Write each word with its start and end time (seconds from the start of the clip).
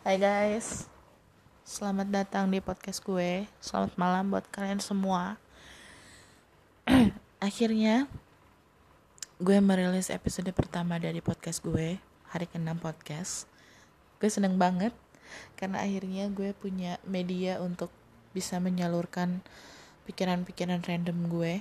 Hai 0.00 0.16
guys, 0.16 0.88
selamat 1.60 2.08
datang 2.08 2.48
di 2.48 2.56
podcast 2.64 3.04
gue. 3.04 3.44
Selamat 3.60 3.92
malam 4.00 4.32
buat 4.32 4.48
kalian 4.48 4.80
semua. 4.80 5.36
Akhirnya, 7.36 8.08
gue 9.36 9.60
merilis 9.60 10.08
episode 10.08 10.48
pertama 10.56 10.96
dari 10.96 11.20
podcast 11.20 11.60
gue, 11.60 12.00
hari 12.32 12.48
ke-6 12.48 12.80
podcast. 12.80 13.44
Gue 14.16 14.32
seneng 14.32 14.56
banget, 14.56 14.96
karena 15.60 15.84
akhirnya 15.84 16.32
gue 16.32 16.56
punya 16.56 16.96
media 17.04 17.60
untuk 17.60 17.92
bisa 18.32 18.56
menyalurkan 18.56 19.44
pikiran-pikiran 20.08 20.80
random 20.80 21.28
gue 21.28 21.60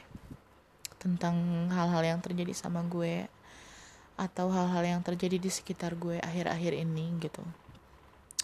tentang 0.96 1.68
hal-hal 1.76 2.16
yang 2.16 2.24
terjadi 2.24 2.56
sama 2.56 2.88
gue 2.88 3.28
atau 4.16 4.48
hal-hal 4.48 4.96
yang 4.96 5.04
terjadi 5.04 5.36
di 5.36 5.52
sekitar 5.52 6.00
gue 6.00 6.24
akhir-akhir 6.24 6.72
ini 6.72 7.20
gitu 7.20 7.44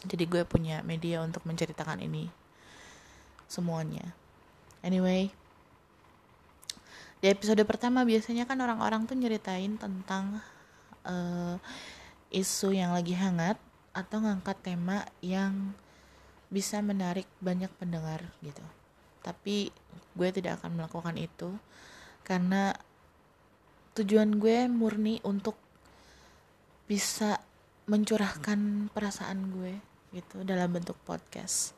jadi 0.05 0.23
gue 0.29 0.43
punya 0.45 0.85
media 0.85 1.21
untuk 1.25 1.43
menceritakan 1.43 2.05
ini 2.05 2.29
semuanya. 3.49 4.13
Anyway 4.85 5.33
di 7.25 7.33
episode 7.33 7.63
pertama 7.65 8.05
biasanya 8.05 8.45
kan 8.45 8.61
orang-orang 8.61 9.09
tuh 9.09 9.17
nyeritain 9.17 9.81
tentang 9.81 10.45
uh, 11.09 11.57
isu 12.29 12.69
yang 12.69 12.93
lagi 12.93 13.17
hangat 13.17 13.57
atau 13.97 14.21
ngangkat 14.21 14.53
tema 14.61 15.07
yang 15.25 15.73
bisa 16.53 16.83
menarik 16.85 17.25
banyak 17.41 17.71
pendengar 17.81 18.21
gitu. 18.45 18.61
Tapi 19.25 19.73
gue 20.13 20.29
tidak 20.29 20.61
akan 20.61 20.77
melakukan 20.77 21.17
itu 21.17 21.49
karena 22.21 22.77
tujuan 23.97 24.37
gue 24.37 24.69
murni 24.69 25.17
untuk 25.25 25.57
bisa 26.85 27.41
mencurahkan 27.89 28.93
perasaan 28.93 29.49
gue 29.49 29.94
gitu 30.15 30.47
dalam 30.47 30.71
bentuk 30.71 30.95
podcast. 31.03 31.75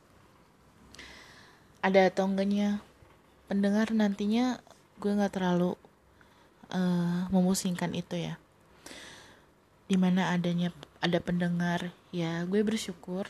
Ada 1.82 2.14
atau 2.14 2.30
enggaknya 2.30 2.86
pendengar 3.50 3.90
nantinya 3.90 4.62
gue 5.02 5.10
nggak 5.10 5.34
terlalu 5.34 5.74
uh, 6.70 7.26
memusingkan 7.34 7.98
itu 7.98 8.14
ya. 8.30 8.38
Di 9.90 9.98
mana 9.98 10.30
adanya 10.38 10.70
ada 11.02 11.18
pendengar 11.18 11.90
ya 12.14 12.46
gue 12.46 12.62
bersyukur. 12.62 13.26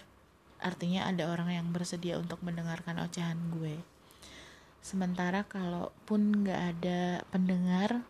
Artinya 0.59 1.07
ada 1.07 1.31
orang 1.31 1.55
yang 1.55 1.67
bersedia 1.71 2.19
untuk 2.19 2.43
mendengarkan 2.43 2.99
ocehan 2.99 3.39
gue. 3.55 3.79
Sementara 4.83 5.47
kalaupun 5.47 6.43
nggak 6.43 6.61
ada 6.75 7.23
pendengar 7.31 8.03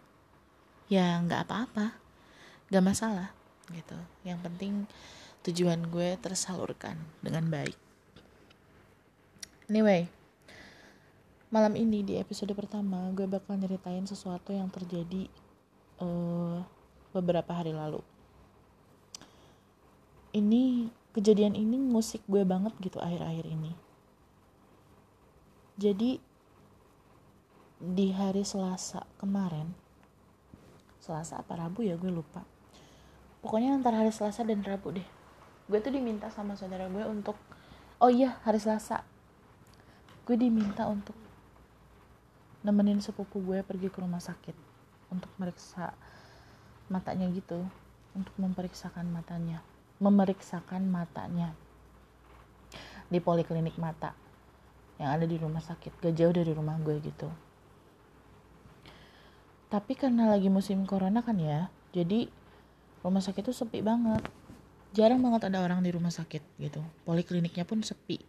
ya 0.90 1.22
nggak 1.22 1.46
apa-apa. 1.46 1.94
Nggak 2.74 2.86
masalah 2.90 3.30
gitu. 3.70 4.00
Yang 4.26 4.40
penting 4.48 4.74
tujuan 5.48 5.88
gue 5.88 6.20
tersalurkan 6.20 7.00
dengan 7.24 7.48
baik. 7.48 7.80
Anyway, 9.72 10.12
malam 11.48 11.80
ini 11.80 12.04
di 12.04 12.20
episode 12.20 12.52
pertama 12.52 13.08
gue 13.16 13.24
bakal 13.24 13.56
nyeritain 13.56 14.04
sesuatu 14.04 14.52
yang 14.52 14.68
terjadi 14.68 15.32
uh, 16.04 16.60
beberapa 17.16 17.48
hari 17.56 17.72
lalu. 17.72 18.04
Ini 20.36 20.92
kejadian 21.16 21.56
ini 21.56 21.80
musik 21.80 22.20
gue 22.28 22.44
banget 22.44 22.76
gitu 22.84 23.00
akhir-akhir 23.00 23.48
ini. 23.48 23.72
Jadi 25.80 26.20
di 27.80 28.08
hari 28.12 28.44
Selasa 28.44 29.08
kemarin, 29.16 29.72
Selasa 31.00 31.40
apa 31.40 31.56
Rabu 31.56 31.88
ya 31.88 31.96
gue 31.96 32.12
lupa. 32.12 32.44
Pokoknya 33.40 33.80
antara 33.80 34.04
hari 34.04 34.12
Selasa 34.12 34.44
dan 34.44 34.60
Rabu 34.68 34.92
deh 34.92 35.17
gue 35.68 35.80
tuh 35.84 35.92
diminta 35.92 36.32
sama 36.32 36.56
saudara 36.56 36.88
gue 36.88 37.04
untuk 37.04 37.36
oh 38.00 38.12
iya 38.12 38.40
hari 38.48 38.60
Selasa. 38.60 39.04
Gue 40.24 40.40
diminta 40.40 40.88
untuk 40.88 41.16
nemenin 42.64 43.00
sepupu 43.00 43.40
gue 43.44 43.64
pergi 43.64 43.88
ke 43.88 44.00
rumah 44.04 44.20
sakit 44.20 44.56
untuk 45.12 45.32
meriksa 45.40 45.96
matanya 46.92 47.28
gitu 47.32 47.64
untuk 48.16 48.34
memeriksakan 48.40 49.08
matanya 49.12 49.64
memeriksakan 49.98 50.86
matanya 50.88 51.58
di 53.08 53.18
poliklinik 53.18 53.80
mata 53.82 54.14
yang 54.98 55.14
ada 55.14 55.26
di 55.30 55.38
rumah 55.38 55.62
sakit 55.62 56.02
gak 56.02 56.14
jauh 56.18 56.34
dari 56.34 56.52
rumah 56.54 56.78
gue 56.82 56.98
gitu. 57.02 57.30
Tapi 59.68 59.94
karena 60.00 60.32
lagi 60.32 60.48
musim 60.48 60.84
corona 60.84 61.24
kan 61.24 61.38
ya 61.40 61.72
jadi 61.96 62.30
rumah 63.02 63.24
sakit 63.24 63.48
tuh 63.48 63.56
sepi 63.56 63.80
banget 63.80 64.22
jarang 64.96 65.20
banget 65.20 65.52
ada 65.52 65.64
orang 65.64 65.84
di 65.84 65.92
rumah 65.92 66.12
sakit 66.12 66.44
gitu. 66.60 66.80
Polikliniknya 67.04 67.68
pun 67.68 67.84
sepi. 67.84 68.20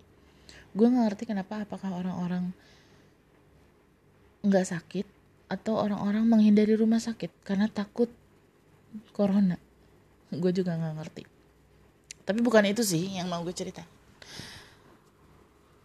Gue 0.74 0.86
nggak 0.88 1.04
ngerti 1.12 1.24
kenapa 1.28 1.62
apakah 1.62 1.94
orang-orang 1.94 2.54
nggak 4.42 4.66
sakit 4.66 5.06
atau 5.48 5.80
orang-orang 5.80 6.24
menghindari 6.28 6.76
rumah 6.78 7.00
sakit 7.02 7.30
karena 7.42 7.66
takut 7.66 8.10
corona. 9.12 9.56
Gue 10.30 10.52
juga 10.52 10.76
nggak 10.76 10.94
ngerti. 10.98 11.22
Tapi 12.28 12.40
bukan 12.44 12.68
itu 12.68 12.84
sih 12.84 13.16
yang 13.16 13.32
mau 13.32 13.40
gue 13.40 13.56
cerita. 13.56 13.80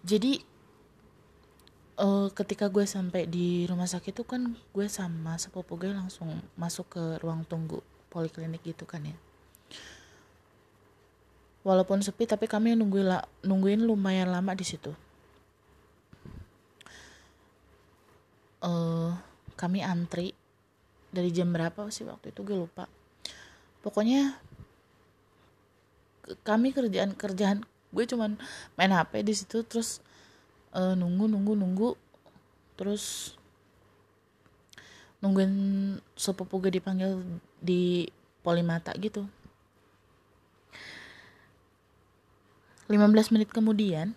Jadi 0.03 0.53
uh, 1.99 2.27
ketika 2.35 2.67
gue 2.67 2.83
sampai 2.83 3.29
di 3.29 3.63
rumah 3.69 3.87
sakit 3.87 4.13
tuh 4.13 4.27
kan 4.27 4.51
gue 4.51 4.87
sama 4.91 5.37
sepupu 5.37 5.77
gue 5.77 5.91
langsung 5.93 6.29
masuk 6.57 6.91
ke 6.91 7.03
ruang 7.21 7.45
tunggu 7.45 7.79
poliklinik 8.09 8.61
gitu 8.65 8.85
kan 8.85 9.03
ya 9.05 9.15
walaupun 11.63 12.03
sepi 12.03 12.27
tapi 12.27 12.45
kami 12.45 12.75
nungguin 12.75 13.07
nungguin 13.43 13.87
lumayan 13.87 14.29
lama 14.29 14.51
di 14.53 14.67
situ. 14.67 14.91
Uh, 18.63 19.11
kami 19.59 19.83
antri 19.83 20.31
dari 21.11 21.31
jam 21.35 21.51
berapa 21.51 21.87
sih 21.91 22.07
waktu 22.07 22.31
itu? 22.31 22.43
Gue 22.43 22.63
lupa. 22.63 22.87
Pokoknya 23.83 24.39
kami 26.47 26.71
kerjaan 26.71 27.11
kerjaan 27.15 27.67
gue 27.93 28.05
cuman 28.07 28.39
main 28.79 28.91
hp 28.95 29.11
di 29.21 29.33
situ 29.35 29.61
terus 29.67 29.99
uh, 30.73 30.95
nunggu 30.95 31.27
nunggu 31.29 31.53
nunggu 31.53 31.89
terus 32.79 33.35
nungguin 35.19 35.53
sepupu 36.17 36.63
gue 36.63 36.79
dipanggil 36.79 37.21
di 37.59 38.07
polimata 38.41 38.95
gitu 38.97 39.27
15 42.93 43.33
menit 43.33 43.49
kemudian. 43.49 44.13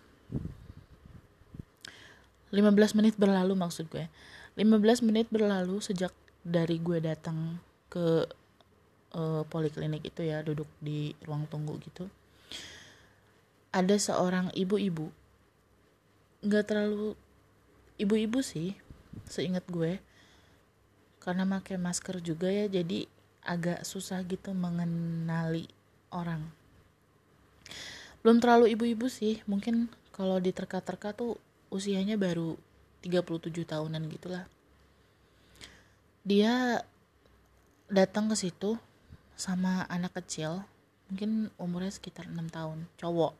15 2.53 2.92
menit 2.92 3.16
berlalu 3.16 3.56
maksud 3.56 3.88
gue. 3.88 4.04
15 4.60 5.00
menit 5.00 5.32
berlalu 5.32 5.81
sejak 5.81 6.12
dari 6.44 6.76
gue 6.76 7.00
datang 7.00 7.56
ke 7.88 8.28
uh, 9.16 9.42
poliklinik 9.48 10.04
itu 10.04 10.28
ya 10.28 10.44
duduk 10.44 10.69
di 10.84 11.16
ruang 11.25 11.48
tunggu 11.48 11.81
gitu. 11.88 12.04
Ada 13.72 13.97
seorang 13.97 14.53
ibu-ibu. 14.53 15.08
Nggak 16.44 16.64
terlalu 16.69 17.16
ibu-ibu 17.97 18.44
sih 18.44 18.76
seingat 19.25 19.64
gue. 19.72 20.04
Karena 21.25 21.48
pakai 21.48 21.81
masker 21.81 22.20
juga 22.20 22.53
ya 22.53 22.69
jadi 22.69 23.08
agak 23.41 23.88
susah 23.88 24.20
gitu 24.28 24.53
mengenali 24.53 25.64
orang 26.12 26.66
belum 28.26 28.42
terlalu 28.42 28.75
ibu-ibu 28.75 29.06
sih. 29.06 29.38
Mungkin 29.47 29.87
kalau 30.10 30.42
diterka-terka 30.42 31.14
tuh 31.14 31.38
usianya 31.70 32.19
baru 32.19 32.59
37 33.06 33.54
tahunan 33.62 34.03
gitulah 34.10 34.50
dia 36.26 36.82
datang 37.87 38.26
ke 38.26 38.34
situ 38.34 38.75
sama 39.38 39.87
anak 39.87 40.19
kecil. 40.19 40.66
Mungkin 41.06 41.54
umurnya 41.54 41.94
sekitar 41.94 42.26
6 42.26 42.50
tahun. 42.50 42.82
Cowok. 42.98 43.32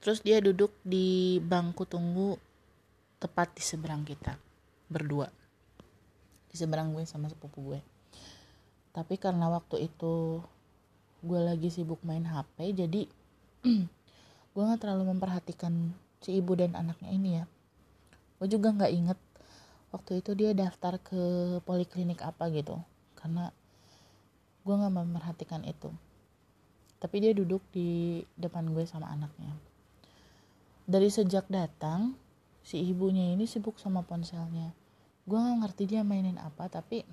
Terus 0.00 0.24
dia 0.24 0.40
duduk 0.40 0.72
di 0.80 1.36
bangku 1.44 1.84
tunggu 1.84 2.40
tepat 3.20 3.52
di 3.52 3.60
seberang 3.60 4.08
kita. 4.08 4.40
Berdua. 4.88 5.28
Di 6.48 6.56
seberang 6.56 6.96
gue 6.96 7.04
sama 7.04 7.28
sepupu 7.28 7.76
gue. 7.76 7.80
Tapi 8.96 9.20
karena 9.20 9.52
waktu 9.52 9.92
itu 9.92 10.40
gue 11.20 11.40
lagi 11.44 11.68
sibuk 11.68 12.00
main 12.00 12.24
HP 12.24 12.80
jadi 12.80 13.04
gue 14.52 14.62
nggak 14.62 14.82
terlalu 14.82 15.14
memperhatikan 15.14 15.94
si 16.18 16.38
ibu 16.38 16.52
dan 16.58 16.74
anaknya 16.74 17.10
ini 17.10 17.30
ya. 17.38 17.44
Gue 18.42 18.50
juga 18.50 18.74
nggak 18.74 18.92
inget 18.92 19.18
waktu 19.94 20.18
itu 20.18 20.34
dia 20.34 20.50
daftar 20.50 20.98
ke 20.98 21.22
poliklinik 21.62 22.18
apa 22.26 22.50
gitu. 22.50 22.82
Karena 23.14 23.54
gue 24.66 24.74
nggak 24.74 24.94
memperhatikan 24.94 25.62
itu. 25.62 25.90
Tapi 26.98 27.16
dia 27.18 27.34
duduk 27.34 27.62
di 27.74 28.22
depan 28.38 28.70
gue 28.70 28.82
sama 28.86 29.10
anaknya. 29.10 29.54
Dari 30.86 31.06
sejak 31.10 31.46
datang 31.46 32.18
si 32.62 32.82
ibunya 32.82 33.34
ini 33.34 33.46
sibuk 33.46 33.78
sama 33.78 34.02
ponselnya. 34.02 34.74
Gue 35.22 35.38
nggak 35.38 35.58
ngerti 35.66 35.82
dia 35.86 36.02
mainin 36.02 36.38
apa 36.38 36.66
tapi 36.66 37.06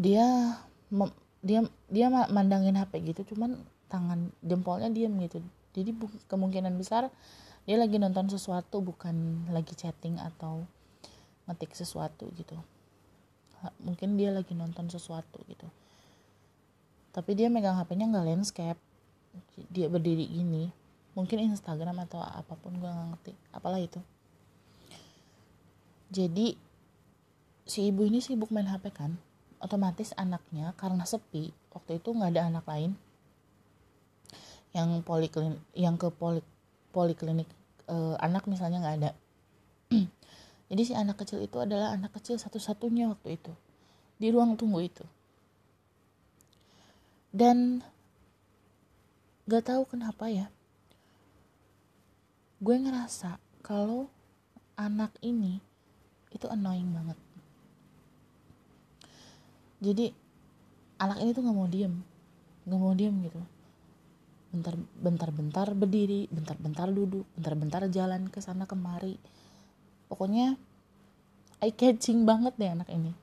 dia 0.00 0.56
dia 1.40 1.64
dia 1.88 2.06
mandangin 2.10 2.76
HP 2.76 3.00
gitu 3.12 3.34
cuman 3.34 3.56
tangan 3.88 4.30
jempolnya 4.44 4.92
diem 4.92 5.12
gitu. 5.24 5.40
Jadi 5.74 5.96
kemungkinan 6.30 6.76
besar 6.76 7.08
dia 7.64 7.76
lagi 7.76 7.96
nonton 8.00 8.28
sesuatu 8.28 8.80
bukan 8.80 9.46
lagi 9.52 9.76
chatting 9.76 10.20
atau 10.20 10.64
ngetik 11.48 11.74
sesuatu 11.74 12.28
gitu. 12.36 12.56
Mungkin 13.82 14.16
dia 14.16 14.32
lagi 14.32 14.56
nonton 14.56 14.88
sesuatu 14.88 15.42
gitu. 15.48 15.68
Tapi 17.10 17.34
dia 17.34 17.50
megang 17.50 17.76
HP-nya 17.76 18.06
nggak 18.08 18.26
landscape. 18.26 18.80
Dia 19.68 19.90
berdiri 19.90 20.24
gini. 20.30 20.70
Mungkin 21.18 21.42
Instagram 21.50 22.06
atau 22.06 22.22
apa 22.22 22.54
pun 22.54 22.78
gue 22.78 22.86
nggak 22.86 23.08
ngerti. 23.16 23.32
Apalah 23.50 23.82
itu. 23.82 24.00
Jadi 26.10 26.54
si 27.66 27.86
ibu 27.86 28.02
ini 28.02 28.18
sibuk 28.18 28.50
main 28.50 28.66
HP 28.66 28.90
kan 28.90 29.14
otomatis 29.60 30.16
anaknya 30.16 30.72
karena 30.80 31.04
sepi 31.04 31.52
waktu 31.70 32.00
itu 32.00 32.10
nggak 32.10 32.30
ada 32.36 32.42
anak 32.48 32.64
lain. 32.66 32.92
Yang 34.74 35.02
poliklinik 35.04 35.62
yang 35.76 35.94
ke 36.00 36.08
poli, 36.08 36.40
poliklinik 36.90 37.48
uh, 37.86 38.16
anak 38.18 38.48
misalnya 38.48 38.80
nggak 38.80 38.96
ada. 39.04 39.10
Jadi 40.70 40.82
si 40.86 40.92
anak 40.94 41.20
kecil 41.20 41.42
itu 41.44 41.58
adalah 41.58 41.92
anak 41.94 42.14
kecil 42.16 42.38
satu-satunya 42.38 43.10
waktu 43.10 43.38
itu. 43.38 43.52
Di 44.16 44.30
ruang 44.30 44.54
tunggu 44.54 44.80
itu. 44.82 45.02
Dan 47.30 47.82
gak 49.50 49.66
tahu 49.66 49.82
kenapa 49.82 50.30
ya 50.30 50.46
gue 52.62 52.76
ngerasa 52.76 53.42
kalau 53.66 54.06
anak 54.78 55.10
ini 55.26 55.58
itu 56.30 56.46
annoying 56.46 56.94
banget 56.94 57.18
jadi 59.80 60.12
anak 61.00 61.24
ini 61.24 61.32
tuh 61.32 61.42
nggak 61.42 61.56
mau 61.56 61.68
diem. 61.68 61.94
Nggak 62.68 62.80
mau 62.80 62.92
diem 62.92 63.14
gitu. 63.24 63.40
Bentar 64.52 64.74
bentar 64.76 65.30
bentar 65.32 65.68
berdiri 65.72 66.28
bentar 66.28 66.56
bentar 66.60 66.88
duduk 66.92 67.24
bentar 67.32 67.54
bentar 67.56 67.82
jalan 67.88 68.28
ke 68.28 68.44
sana 68.44 68.68
kemari. 68.68 69.16
Pokoknya 70.12 70.60
eye 71.64 71.72
catching 71.72 72.28
banget 72.28 72.52
deh 72.60 72.68
anak 72.68 72.92
ini. 72.92 73.16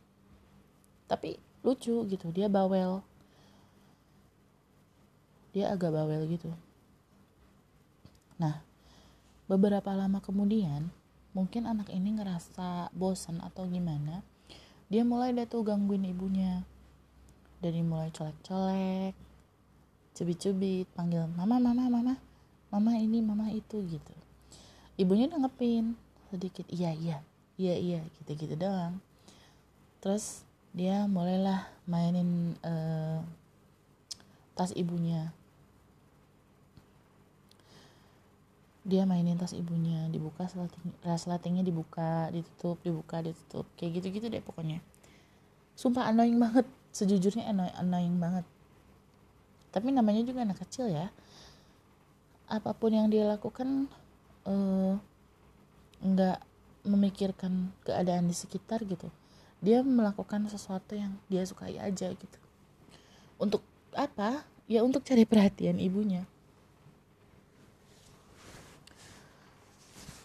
Tapi 1.05 1.37
lucu 1.61 2.09
gitu. 2.09 2.33
Dia 2.33 2.49
bawel. 2.49 3.05
Dia 5.53 5.77
agak 5.77 5.93
bawel 5.93 6.25
gitu. 6.25 6.49
Nah 8.41 8.65
beberapa 9.45 9.93
lama 9.93 10.17
kemudian 10.25 10.89
mungkin 11.37 11.69
anak 11.69 11.93
ini 11.93 12.17
ngerasa 12.17 12.89
bosan 12.97 13.45
atau 13.45 13.69
gimana 13.69 14.25
dia 14.87 15.03
mulai 15.03 15.35
deh 15.35 15.47
tuh 15.47 15.63
gangguin 15.67 16.07
ibunya. 16.07 16.63
Dari 17.57 17.81
mulai 17.81 18.13
colek-colek 18.13 19.17
cubit-cubit 20.17 20.89
panggil 20.97 21.29
mama 21.29 21.61
mama 21.61 21.85
mama 21.93 22.17
mama 22.73 22.91
ini 22.97 23.21
mama 23.21 23.53
itu 23.53 23.85
gitu. 23.85 24.15
Ibunya 24.97 25.29
nanggepin 25.29 25.93
sedikit 26.33 26.65
iya 26.73 26.93
iya 26.93 27.21
iya 27.57 27.75
iya 27.77 28.01
gitu 28.21 28.33
gitu 28.33 28.55
doang. 28.57 28.97
Terus 30.01 30.45
dia 30.73 31.05
mulailah 31.09 31.65
mainin 31.89 32.57
uh, 32.61 33.21
tas 34.57 34.73
ibunya 34.73 35.33
dia 38.87 39.03
mainin 39.03 39.35
tas 39.35 39.51
ibunya 39.51 40.07
dibuka 40.07 40.47
selating, 41.03 41.59
dibuka 41.59 42.31
ditutup 42.31 42.79
dibuka 42.79 43.19
ditutup. 43.19 43.67
Kayak 43.75 43.99
gitu 43.99 44.07
gitu 44.15 44.25
deh 44.31 44.39
pokoknya. 44.39 44.79
Sumpah 45.75 46.07
annoying 46.07 46.39
banget. 46.39 46.63
Sejujurnya 46.95 47.51
annoying, 47.51 47.75
annoying 47.75 48.15
banget. 48.15 48.47
Tapi 49.75 49.91
namanya 49.91 50.23
juga 50.23 50.47
anak 50.47 50.63
kecil 50.63 50.87
ya. 50.87 51.11
Apa 52.47 52.71
pun 52.71 52.95
yang 52.95 53.11
dia 53.11 53.27
lakukan 53.27 53.91
uh, 54.47 54.95
nggak 55.99 56.39
memikirkan 56.87 57.75
keadaan 57.83 58.31
di 58.31 58.35
sekitar 58.39 58.87
gitu. 58.87 59.11
Dia 59.59 59.83
melakukan 59.83 60.47
sesuatu 60.47 60.95
yang 60.95 61.11
dia 61.27 61.43
sukai 61.43 61.75
aja 61.75 62.07
gitu. 62.07 62.37
Untuk 63.35 63.59
apa? 63.91 64.47
Ya 64.71 64.79
untuk 64.79 65.03
cari 65.03 65.27
perhatian 65.27 65.75
ibunya 65.83 66.23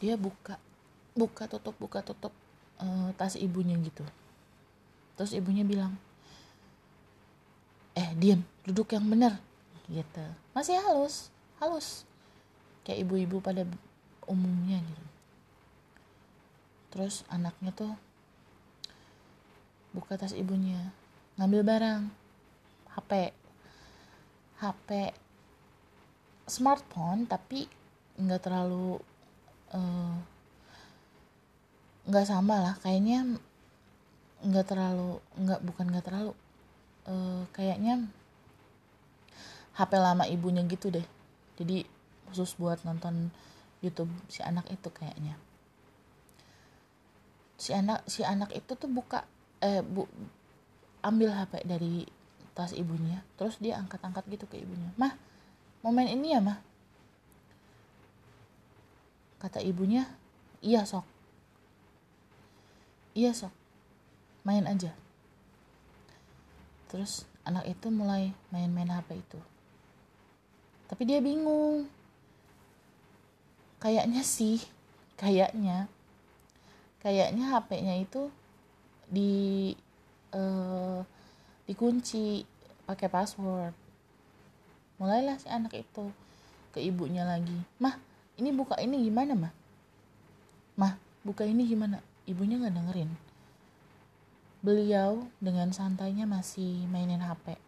dia 0.02 0.18
buka 0.18 0.58
buka 1.14 1.46
tutup 1.46 1.78
buka 1.78 2.02
tutup 2.02 2.34
uh, 2.82 3.14
tas 3.14 3.38
ibunya 3.38 3.78
gitu. 3.78 4.02
Terus 5.14 5.30
ibunya 5.30 5.62
bilang 5.62 5.94
eh 7.94 8.10
diam 8.18 8.42
duduk 8.66 8.90
yang 8.90 9.06
benar 9.06 9.38
gitu. 9.86 10.26
Masih 10.50 10.74
halus 10.82 11.30
halus. 11.62 12.02
Kayak 12.82 13.06
ibu-ibu 13.06 13.38
pada 13.38 13.62
umumnya 14.26 14.82
gitu. 14.82 15.06
Terus 16.90 17.22
anaknya 17.30 17.70
tuh 17.70 17.94
buka 19.94 20.18
tas 20.18 20.34
ibunya 20.34 20.90
ngambil 21.38 21.62
barang 21.62 22.02
HP 22.98 23.30
HP 24.58 24.88
smartphone 26.48 27.24
tapi 27.28 27.68
nggak 28.20 28.42
terlalu 28.44 29.00
nggak 32.08 32.24
uh, 32.24 32.28
sama 32.28 32.60
lah 32.60 32.74
kayaknya 32.84 33.40
nggak 34.42 34.66
terlalu 34.68 35.22
nggak 35.38 35.60
bukan 35.64 35.86
nggak 35.88 36.04
terlalu 36.04 36.32
uh, 37.08 37.46
kayaknya 37.54 38.04
HP 39.72 39.92
lama 39.96 40.28
ibunya 40.28 40.60
gitu 40.68 40.92
deh. 40.92 41.04
Jadi 41.56 41.84
khusus 42.28 42.56
buat 42.60 42.84
nonton 42.84 43.32
YouTube 43.80 44.12
si 44.28 44.44
anak 44.44 44.68
itu 44.68 44.88
kayaknya. 44.92 45.40
Si 47.56 47.72
anak 47.72 48.04
si 48.04 48.20
anak 48.20 48.52
itu 48.52 48.76
tuh 48.76 48.90
buka 48.90 49.24
eh 49.64 49.80
bu 49.80 50.04
ambil 51.00 51.32
HP 51.32 51.64
dari 51.64 52.04
tas 52.52 52.76
ibunya 52.76 53.24
terus 53.40 53.56
dia 53.56 53.80
angkat-angkat 53.80 54.28
gitu 54.28 54.44
ke 54.44 54.60
ibunya. 54.60 54.92
Mah 55.00 55.16
main 55.82 56.10
ini 56.12 56.36
ya 56.36 56.40
mah 56.44 56.60
kata 59.42 59.58
ibunya 59.58 60.06
iya 60.62 60.86
sok. 60.86 61.02
Iya 63.18 63.34
sok. 63.34 63.50
Main 64.46 64.70
aja. 64.70 64.94
Terus 66.86 67.26
anak 67.42 67.66
itu 67.66 67.90
mulai 67.90 68.30
main-main 68.54 68.94
HP 68.94 69.18
itu. 69.18 69.40
Tapi 70.86 71.02
dia 71.02 71.18
bingung. 71.18 71.90
Kayaknya 73.82 74.22
sih 74.22 74.62
kayaknya 75.18 75.90
kayaknya 77.02 77.50
HP-nya 77.50 77.94
itu 77.98 78.30
di 79.10 79.74
uh, 80.30 81.02
dikunci 81.66 82.46
pakai 82.86 83.10
password. 83.10 83.74
Mulailah 85.02 85.34
si 85.42 85.50
anak 85.50 85.74
itu 85.74 86.14
ke 86.70 86.78
ibunya 86.78 87.26
lagi. 87.26 87.58
Mah 87.82 87.98
ini 88.42 88.50
buka 88.50 88.74
ini 88.82 89.06
gimana 89.06 89.38
mah 89.38 89.54
mah 90.74 90.98
buka 91.22 91.46
ini 91.46 91.62
gimana 91.62 92.02
ibunya 92.26 92.58
nggak 92.58 92.74
dengerin 92.74 93.10
beliau 94.62 95.26
dengan 95.42 95.74
santainya 95.74 96.22
masih 96.22 96.86
mainin 96.86 97.18
HP. 97.18 97.58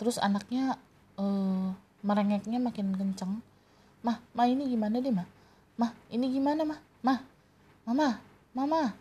Terus 0.00 0.16
anaknya 0.16 0.80
uh, 1.20 1.76
merengeknya 2.00 2.56
makin 2.56 2.96
kenceng. 2.96 3.44
Mah, 4.00 4.24
mah 4.32 4.48
ini 4.48 4.64
gimana 4.72 4.96
deh 5.04 5.12
mah? 5.12 5.28
Mah, 5.76 5.92
ini 6.08 6.32
gimana 6.32 6.64
mah? 6.64 6.80
Mah, 7.04 7.20
mama, 7.84 8.16
mama. 8.56 8.96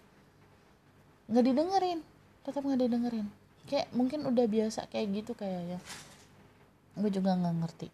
Nggak 1.31 1.45
didengerin, 1.55 1.99
tetap 2.43 2.61
nggak 2.67 2.81
didengerin. 2.83 3.27
Kayak 3.63 3.87
mungkin 3.95 4.27
udah 4.27 4.43
biasa 4.43 4.91
kayak 4.91 5.23
gitu 5.23 5.31
kayaknya. 5.39 5.79
Gue 6.99 7.07
juga 7.07 7.31
nggak 7.31 7.55
ngerti. 7.63 7.87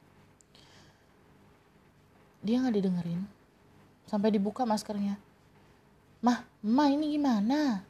Dia 2.43 2.59
nggak 2.59 2.75
didengerin. 2.75 3.23
Sampai 4.05 4.35
dibuka 4.35 4.67
maskernya. 4.67 5.15
Mah 6.19 6.43
mah 6.59 6.87
ini 6.91 7.15
gimana? 7.15 7.83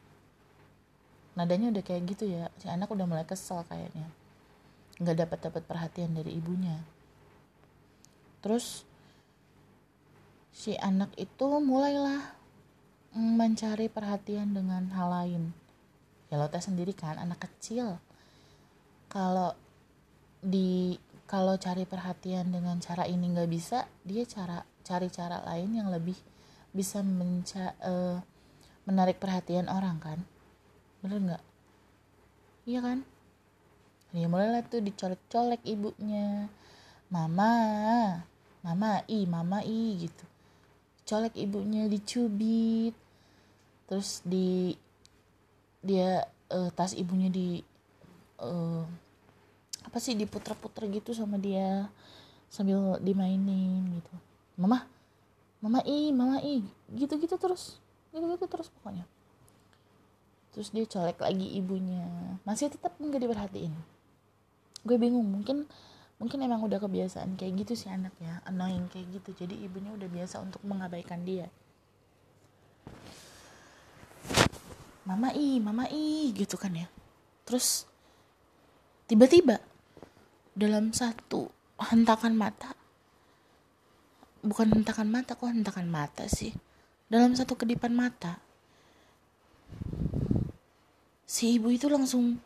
Nadanya 1.34 1.74
udah 1.74 1.82
kayak 1.82 2.02
gitu 2.14 2.30
ya. 2.30 2.46
Si 2.62 2.70
anak 2.70 2.86
udah 2.90 3.06
mulai 3.06 3.26
kesel 3.26 3.66
kayaknya. 3.66 4.06
Nggak 5.02 5.26
dapat 5.26 5.38
dapat 5.50 5.62
perhatian 5.66 6.14
dari 6.14 6.38
ibunya. 6.38 6.78
Terus 8.38 8.86
si 10.54 10.78
anak 10.78 11.10
itu 11.18 11.58
mulailah 11.58 12.38
mencari 13.14 13.90
perhatian 13.90 14.54
dengan 14.54 14.86
hal 14.94 15.10
lain. 15.10 15.42
Ya 16.30 16.38
lo 16.38 16.46
sendiri 16.50 16.94
kan 16.94 17.18
anak 17.18 17.46
kecil. 17.46 17.98
Kalau 19.10 19.54
di 20.42 20.98
kalau 21.34 21.58
cari 21.58 21.82
perhatian 21.82 22.54
dengan 22.54 22.78
cara 22.78 23.10
ini 23.10 23.34
nggak 23.34 23.50
bisa 23.50 23.90
dia 24.06 24.22
cara 24.22 24.62
cari 24.86 25.10
cara 25.10 25.42
lain 25.42 25.82
yang 25.82 25.90
lebih 25.90 26.14
bisa 26.70 27.02
menca 27.02 27.74
uh, 27.82 28.22
menarik 28.86 29.18
perhatian 29.18 29.66
orang 29.66 29.98
kan? 29.98 30.22
Bener 31.02 31.18
nggak? 31.18 31.42
Iya 32.70 32.80
kan? 32.86 32.98
Dia 34.14 34.30
mulai 34.30 34.62
tuh 34.70 34.78
dicolek-colek 34.78 35.66
ibunya. 35.66 36.46
Mama 37.10 37.54
mama 38.62 39.02
i 39.10 39.26
mama 39.26 39.58
i 39.66 40.06
gitu. 40.06 40.24
Colek 41.02 41.34
ibunya 41.34 41.90
dicubit. 41.90 42.94
Terus 43.90 44.22
di 44.22 44.70
dia 45.82 46.30
uh, 46.54 46.70
tas 46.70 46.94
ibunya 46.94 47.26
di 47.26 47.58
uh, 48.38 48.86
apa 49.94 50.02
sih 50.02 50.18
diputer-puter 50.18 50.90
gitu 50.90 51.14
sama 51.14 51.38
dia 51.38 51.86
sambil 52.50 52.98
dimainin 52.98 53.94
gitu. 53.94 54.10
Mama 54.58 54.90
mama 55.62 55.86
i 55.86 56.10
mama 56.10 56.42
i 56.42 56.66
gitu 56.98 57.14
gitu 57.14 57.38
terus 57.38 57.78
gitu 58.10 58.26
gitu 58.26 58.42
terus 58.50 58.74
pokoknya. 58.74 59.06
Terus 60.50 60.74
dia 60.74 60.82
colek 60.90 61.22
lagi 61.22 61.46
ibunya. 61.46 62.10
Masih 62.42 62.74
tetap 62.74 62.98
nggak 62.98 63.22
diperhatiin. 63.22 63.70
Gue 64.82 64.98
bingung 64.98 65.30
mungkin 65.30 65.62
mungkin 66.18 66.42
emang 66.42 66.66
udah 66.66 66.82
kebiasaan 66.82 67.38
kayak 67.38 67.62
gitu 67.62 67.86
sih 67.86 67.86
anak 67.86 68.18
ya 68.18 68.42
annoying 68.50 68.90
kayak 68.90 69.22
gitu. 69.22 69.46
Jadi 69.46 69.62
ibunya 69.62 69.94
udah 69.94 70.10
biasa 70.10 70.42
untuk 70.42 70.58
mengabaikan 70.66 71.22
dia. 71.22 71.46
Mama 75.06 75.30
i 75.38 75.62
mama 75.62 75.86
i 75.86 76.34
gitu 76.34 76.58
kan 76.58 76.74
ya. 76.74 76.90
Terus 77.46 77.86
tiba-tiba 79.06 79.62
dalam 80.54 80.94
satu 80.94 81.50
hentakan 81.78 82.38
mata. 82.38 82.72
Bukan 84.40 84.70
hentakan 84.70 85.10
mata 85.10 85.34
kok 85.34 85.50
hentakan 85.50 85.90
mata 85.90 86.30
sih? 86.30 86.54
Dalam 87.10 87.34
satu 87.34 87.58
kedipan 87.58 87.90
mata. 87.92 88.38
Si 91.26 91.58
ibu 91.58 91.74
itu 91.74 91.90
langsung 91.90 92.38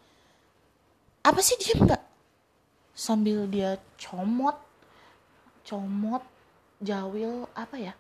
apa 1.21 1.41
sih 1.45 1.61
dia 1.61 1.77
mbak? 1.77 2.03
Sambil 2.97 3.45
dia 3.47 3.77
comot 4.00 4.57
comot 5.69 6.25
jawil 6.81 7.45
apa 7.53 7.77
ya? 7.77 7.93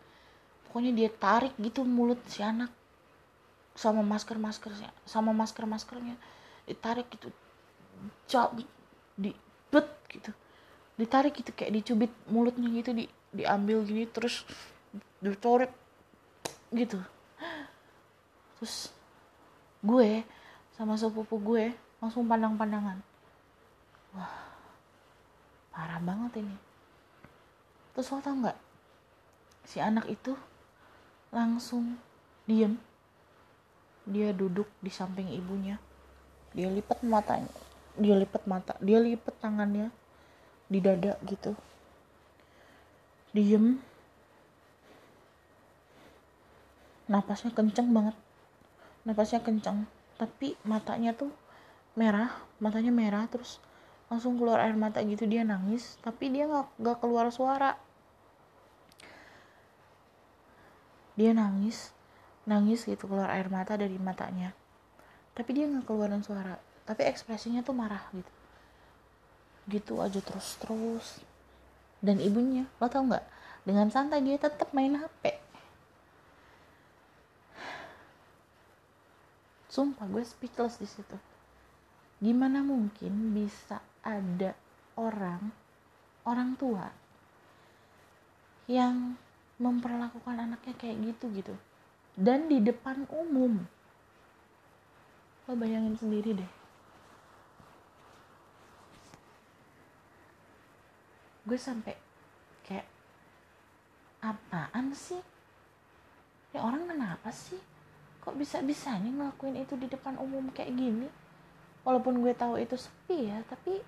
Pokoknya 0.64 0.96
dia 0.96 1.10
tarik 1.12 1.52
gitu 1.60 1.84
mulut 1.84 2.18
si 2.26 2.40
anak 2.40 2.72
sama 3.78 4.02
masker 4.02 4.34
maskernya 4.42 4.90
sama 5.06 5.30
masker 5.30 5.62
maskernya 5.62 6.18
ditarik 6.66 7.06
gitu 7.14 7.30
jauh 8.26 8.50
di 9.14 9.30
gitu. 10.08 10.32
Ditarik 10.98 11.36
gitu 11.36 11.54
kayak 11.54 11.72
dicubit 11.78 12.12
mulutnya 12.26 12.66
gitu 12.72 12.90
di 12.96 13.06
diambil 13.30 13.84
gini 13.84 14.08
terus 14.08 14.42
ditarik 15.20 15.70
gitu. 16.72 16.98
Terus 18.58 18.90
gue 19.84 20.26
sama 20.74 20.98
sepupu 20.98 21.38
gue 21.38 21.70
langsung 22.02 22.26
pandang-pandangan. 22.26 22.98
Wah 24.16 24.34
parah 25.70 26.02
banget 26.02 26.42
ini. 26.42 26.56
Terus 27.94 28.10
lo 28.10 28.18
tau 28.18 28.34
nggak? 28.34 28.58
Si 29.68 29.78
anak 29.78 30.10
itu 30.10 30.34
langsung 31.30 32.00
diem. 32.48 32.80
Dia 34.08 34.32
duduk 34.32 34.66
di 34.80 34.88
samping 34.88 35.28
ibunya. 35.30 35.76
Dia 36.56 36.72
lipat 36.72 37.04
matanya 37.04 37.67
dia 37.98 38.14
lipat 38.14 38.46
mata 38.46 38.74
dia 38.78 39.02
lipat 39.02 39.34
tangannya 39.42 39.90
di 40.68 40.78
dada 40.84 41.16
gitu. 41.24 41.56
Diem. 43.32 43.80
Napasnya 47.08 47.50
kenceng 47.56 47.88
banget. 47.96 48.16
Napasnya 49.08 49.40
kenceng. 49.40 49.88
Tapi 50.20 50.60
matanya 50.68 51.16
tuh 51.16 51.32
merah 51.96 52.30
matanya 52.62 52.92
merah 52.92 53.26
terus 53.26 53.58
langsung 54.12 54.38
keluar 54.38 54.60
air 54.62 54.76
mata 54.76 55.00
gitu 55.00 55.24
dia 55.24 55.42
nangis. 55.42 55.96
Tapi 56.04 56.28
dia 56.28 56.44
nggak 56.44 56.76
nggak 56.76 56.96
keluar 57.00 57.32
suara. 57.32 57.80
Dia 61.16 61.32
nangis 61.32 61.96
nangis 62.48 62.88
gitu 62.88 63.04
keluar 63.08 63.28
air 63.32 63.48
mata 63.48 63.76
dari 63.76 63.96
matanya. 63.96 64.52
Tapi 65.32 65.50
dia 65.56 65.64
nggak 65.68 65.84
keluaran 65.88 66.20
suara 66.20 66.67
tapi 66.88 67.04
ekspresinya 67.04 67.60
tuh 67.60 67.76
marah 67.76 68.00
gitu. 68.16 68.32
Gitu 69.68 69.92
aja 70.00 70.24
terus 70.24 70.56
terus 70.56 71.20
dan 72.00 72.16
ibunya 72.16 72.64
lo 72.80 72.88
tau 72.88 73.04
nggak? 73.04 73.26
Dengan 73.68 73.92
santai 73.92 74.24
dia 74.24 74.40
tetap 74.40 74.72
main 74.72 74.96
hp 74.96 75.22
sumpah 79.68 80.08
gue 80.08 80.24
speechless 80.24 80.80
di 80.80 80.88
situ. 80.88 81.16
Gimana 82.24 82.64
mungkin 82.64 83.36
bisa 83.36 83.84
ada 84.00 84.56
orang 84.96 85.52
orang 86.24 86.56
tua 86.56 86.88
yang 88.64 89.20
memperlakukan 89.60 90.48
anaknya 90.48 90.74
kayak 90.80 90.96
gitu 91.12 91.28
gitu? 91.36 91.54
Dan 92.16 92.48
di 92.48 92.64
depan 92.64 93.04
umum. 93.12 93.68
Lo 95.44 95.52
bayangin 95.54 95.94
sendiri 95.94 96.32
deh 96.32 96.57
gue 101.48 101.56
sampai 101.56 101.96
kayak 102.68 102.84
apaan 104.20 104.92
sih? 104.92 105.18
Ya 106.52 106.60
orang 106.60 106.84
kenapa 106.84 107.32
sih? 107.32 107.56
Kok 108.20 108.36
bisa 108.36 108.60
bisanya 108.60 109.08
ngelakuin 109.08 109.56
itu 109.56 109.72
di 109.80 109.88
depan 109.88 110.20
umum 110.20 110.52
kayak 110.52 110.76
gini? 110.76 111.08
Walaupun 111.88 112.20
gue 112.20 112.36
tahu 112.36 112.60
itu 112.60 112.76
sepi 112.76 113.32
ya 113.32 113.40
tapi 113.48 113.80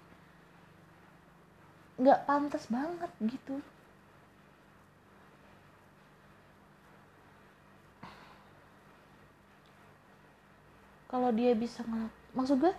nggak 2.00 2.24
pantas 2.24 2.64
banget 2.72 3.12
gitu. 3.20 3.60
Kalau 11.10 11.28
dia 11.34 11.52
bisa 11.52 11.84
ngelak 11.84 12.14
maksud 12.32 12.56
gue 12.62 12.72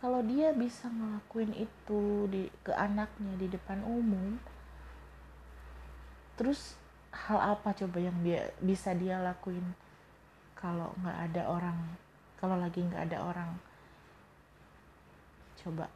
kalau 0.00 0.24
dia 0.24 0.56
bisa 0.56 0.88
ngelakuin 0.88 1.52
itu 1.52 2.24
di 2.32 2.48
ke 2.64 2.72
anaknya 2.72 3.36
di 3.36 3.52
depan 3.52 3.84
umum 3.84 4.40
terus 6.40 6.80
hal 7.12 7.36
apa 7.36 7.76
coba 7.76 8.00
yang 8.00 8.16
dia 8.24 8.48
bisa 8.64 8.96
dia 8.96 9.20
lakuin? 9.20 9.76
Kalau 10.56 10.96
nggak 11.04 11.18
ada 11.30 11.42
orang 11.52 11.78
kalau 12.40 12.56
lagi 12.56 12.80
nggak 12.80 13.12
ada 13.12 13.18
orang 13.20 13.50
coba. 15.60 15.86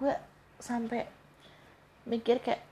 Gue 0.00 0.16
sampai 0.56 1.04
mikir 2.08 2.40
kayak 2.40 2.64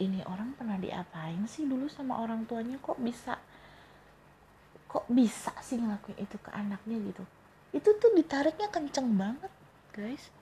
ini 0.00 0.20
orang 0.24 0.56
pernah 0.56 0.80
diapain 0.80 1.44
sih 1.44 1.68
dulu 1.68 1.92
sama 1.92 2.24
orang 2.24 2.48
tuanya? 2.48 2.80
Kok 2.80 3.04
bisa 3.04 3.35
kok 4.96 5.12
bisa 5.12 5.52
sih 5.60 5.76
ngelakuin 5.76 6.16
itu 6.24 6.40
ke 6.40 6.48
anaknya 6.56 6.96
gitu? 7.12 7.24
Itu 7.76 7.92
tuh 8.00 8.16
ditariknya 8.16 8.72
kenceng 8.72 9.12
banget 9.12 9.52
guys. 9.92 10.32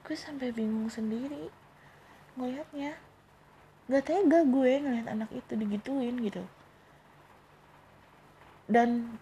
Gue 0.00 0.16
sampai 0.16 0.48
bingung 0.48 0.88
sendiri 0.88 1.52
ngelihatnya 2.40 2.96
gak 3.92 4.08
tega 4.08 4.48
gue 4.48 4.72
ngeliat 4.80 5.12
anak 5.12 5.28
itu 5.28 5.52
digituin 5.60 6.16
gitu. 6.24 6.40
Dan 8.64 9.20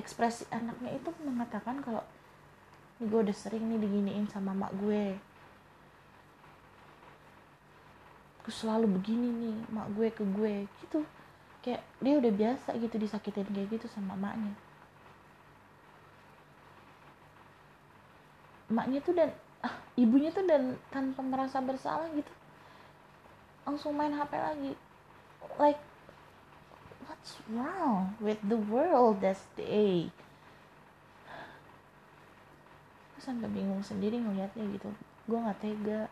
ekspresi 0.00 0.48
anaknya 0.48 0.96
itu 0.96 1.12
mengatakan 1.20 1.84
kalau 1.84 2.00
gue 2.96 3.18
udah 3.28 3.36
sering 3.36 3.68
nih 3.68 3.76
diginiin 3.76 4.24
sama 4.32 4.56
mak 4.56 4.72
gue. 4.80 5.20
Gue 8.40 8.54
selalu 8.56 8.88
begini 8.88 9.28
nih 9.28 9.56
mak 9.68 9.92
gue 9.92 10.08
ke 10.08 10.24
gue 10.24 10.64
gitu 10.80 11.04
kayak 11.66 11.82
dia 11.98 12.14
udah 12.14 12.30
biasa 12.30 12.78
gitu 12.78 12.94
disakitin 12.94 13.50
kayak 13.50 13.74
gitu 13.74 13.90
sama 13.90 14.14
maknya 14.14 14.54
maknya 18.70 18.98
tuh 19.02 19.14
dan 19.14 19.30
ah, 19.62 19.74
ibunya 19.94 20.30
tuh 20.34 20.46
dan 20.46 20.78
tanpa 20.90 21.22
merasa 21.22 21.62
bersalah 21.62 22.10
gitu. 22.14 22.32
Langsung 23.66 23.94
main 23.94 24.14
HP 24.14 24.32
lagi. 24.34 24.72
Like 25.58 25.80
what's 27.06 27.38
wrong 27.50 28.14
with 28.18 28.38
the 28.42 28.58
world 28.58 29.22
this 29.22 29.46
day? 29.54 30.10
Gue 33.14 33.22
sampai 33.22 33.50
bingung 33.50 33.82
sendiri 33.82 34.18
ngeliatnya 34.18 34.66
gitu. 34.70 34.90
Gue 35.30 35.38
nggak 35.38 35.60
tega. 35.62 36.02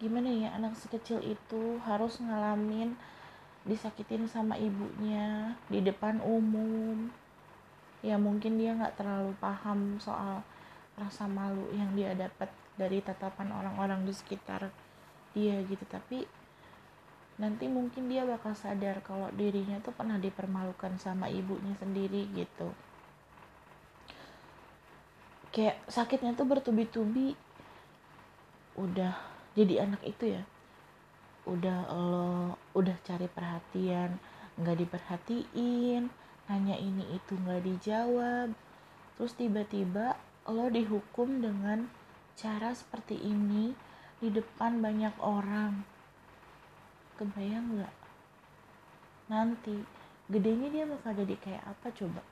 Gimana 0.00 0.28
ya 0.28 0.48
anak 0.56 0.76
sekecil 0.76 1.24
itu 1.24 1.80
harus 1.88 2.20
ngalamin 2.20 2.96
disakitin 3.64 4.28
sama 4.28 4.60
ibunya 4.60 5.56
di 5.72 5.80
depan 5.80 6.20
umum. 6.20 7.08
Ya 8.04 8.20
mungkin 8.20 8.60
dia 8.60 8.76
nggak 8.76 9.00
terlalu 9.00 9.32
paham 9.40 9.96
soal 9.96 10.44
rasa 10.94 11.24
malu 11.24 11.72
yang 11.72 11.96
dia 11.96 12.12
dapat 12.12 12.52
dari 12.76 13.00
tatapan 13.00 13.50
orang-orang 13.50 14.04
di 14.04 14.12
sekitar 14.12 14.68
dia 15.32 15.64
gitu. 15.64 15.84
Tapi 15.88 16.28
nanti 17.40 17.66
mungkin 17.66 18.06
dia 18.06 18.22
bakal 18.28 18.54
sadar 18.54 19.00
kalau 19.02 19.32
dirinya 19.34 19.80
tuh 19.80 19.96
pernah 19.96 20.20
dipermalukan 20.20 21.00
sama 21.00 21.32
ibunya 21.32 21.72
sendiri 21.80 22.28
gitu. 22.36 22.68
Kayak 25.50 25.80
sakitnya 25.88 26.36
tuh 26.36 26.44
bertubi-tubi. 26.44 27.32
Udah 28.76 29.16
jadi 29.56 29.86
anak 29.88 30.02
itu 30.04 30.34
ya 30.34 30.44
udah 31.44 31.78
lo 31.92 32.56
udah 32.72 32.96
cari 33.04 33.28
perhatian 33.28 34.16
nggak 34.54 34.86
diperhatiin 34.86 36.08
nanya 36.48 36.76
ini 36.76 37.04
itu 37.16 37.32
nggak 37.34 37.64
dijawab. 37.64 38.52
Terus 39.16 39.32
tiba-tiba 39.38 40.18
lo 40.50 40.66
dihukum 40.68 41.40
dengan 41.40 41.88
cara 42.36 42.74
seperti 42.74 43.16
ini 43.16 43.72
di 44.20 44.28
depan 44.28 44.82
banyak 44.84 45.14
orang. 45.22 45.86
Kebayang 47.16 47.78
nggak? 47.78 47.94
Nanti 49.30 49.76
gedenya 50.28 50.68
dia 50.68 50.84
bakal 50.84 51.16
jadi 51.16 51.34
kayak 51.40 51.64
apa 51.64 51.88
coba? 51.94 52.22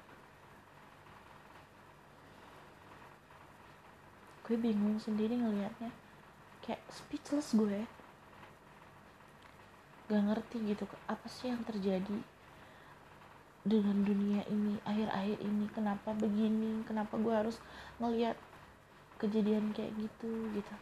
Gue 4.43 4.57
bingung 4.59 4.99
sendiri 4.99 5.39
ngelihatnya 5.39 5.89
kayak 6.61 6.83
speechless 6.93 7.55
gue 7.57 7.87
gak 10.13 10.29
ngerti 10.29 10.77
gitu 10.77 10.85
apa 11.09 11.25
sih 11.25 11.49
yang 11.49 11.65
terjadi 11.65 12.21
dengan 13.63 14.03
dunia 14.03 14.43
ini 14.51 14.77
akhir-akhir 14.85 15.39
ini? 15.41 15.67
Kenapa 15.73 16.13
begini? 16.13 16.83
Kenapa 16.85 17.15
gue 17.17 17.33
harus 17.33 17.57
ngelihat 18.03 18.37
kejadian 19.23 19.73
kayak 19.73 19.95
gitu 19.97 20.31
gitu? 20.53 20.75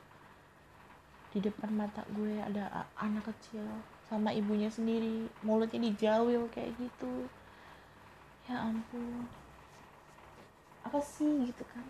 Di 1.31 1.39
depan 1.39 1.71
mata 1.77 2.03
gue 2.11 2.41
ada 2.43 2.89
anak 2.99 3.31
kecil 3.31 3.63
sama 4.11 4.35
ibunya 4.35 4.73
sendiri. 4.73 5.29
Mulutnya 5.45 5.79
dijawil 5.93 6.49
kayak 6.51 6.75
gitu. 6.81 7.29
Ya 8.49 8.67
ampun. 8.67 9.31
Apa 10.83 10.99
sih 11.05 11.47
gitu 11.47 11.63
kan? 11.71 11.87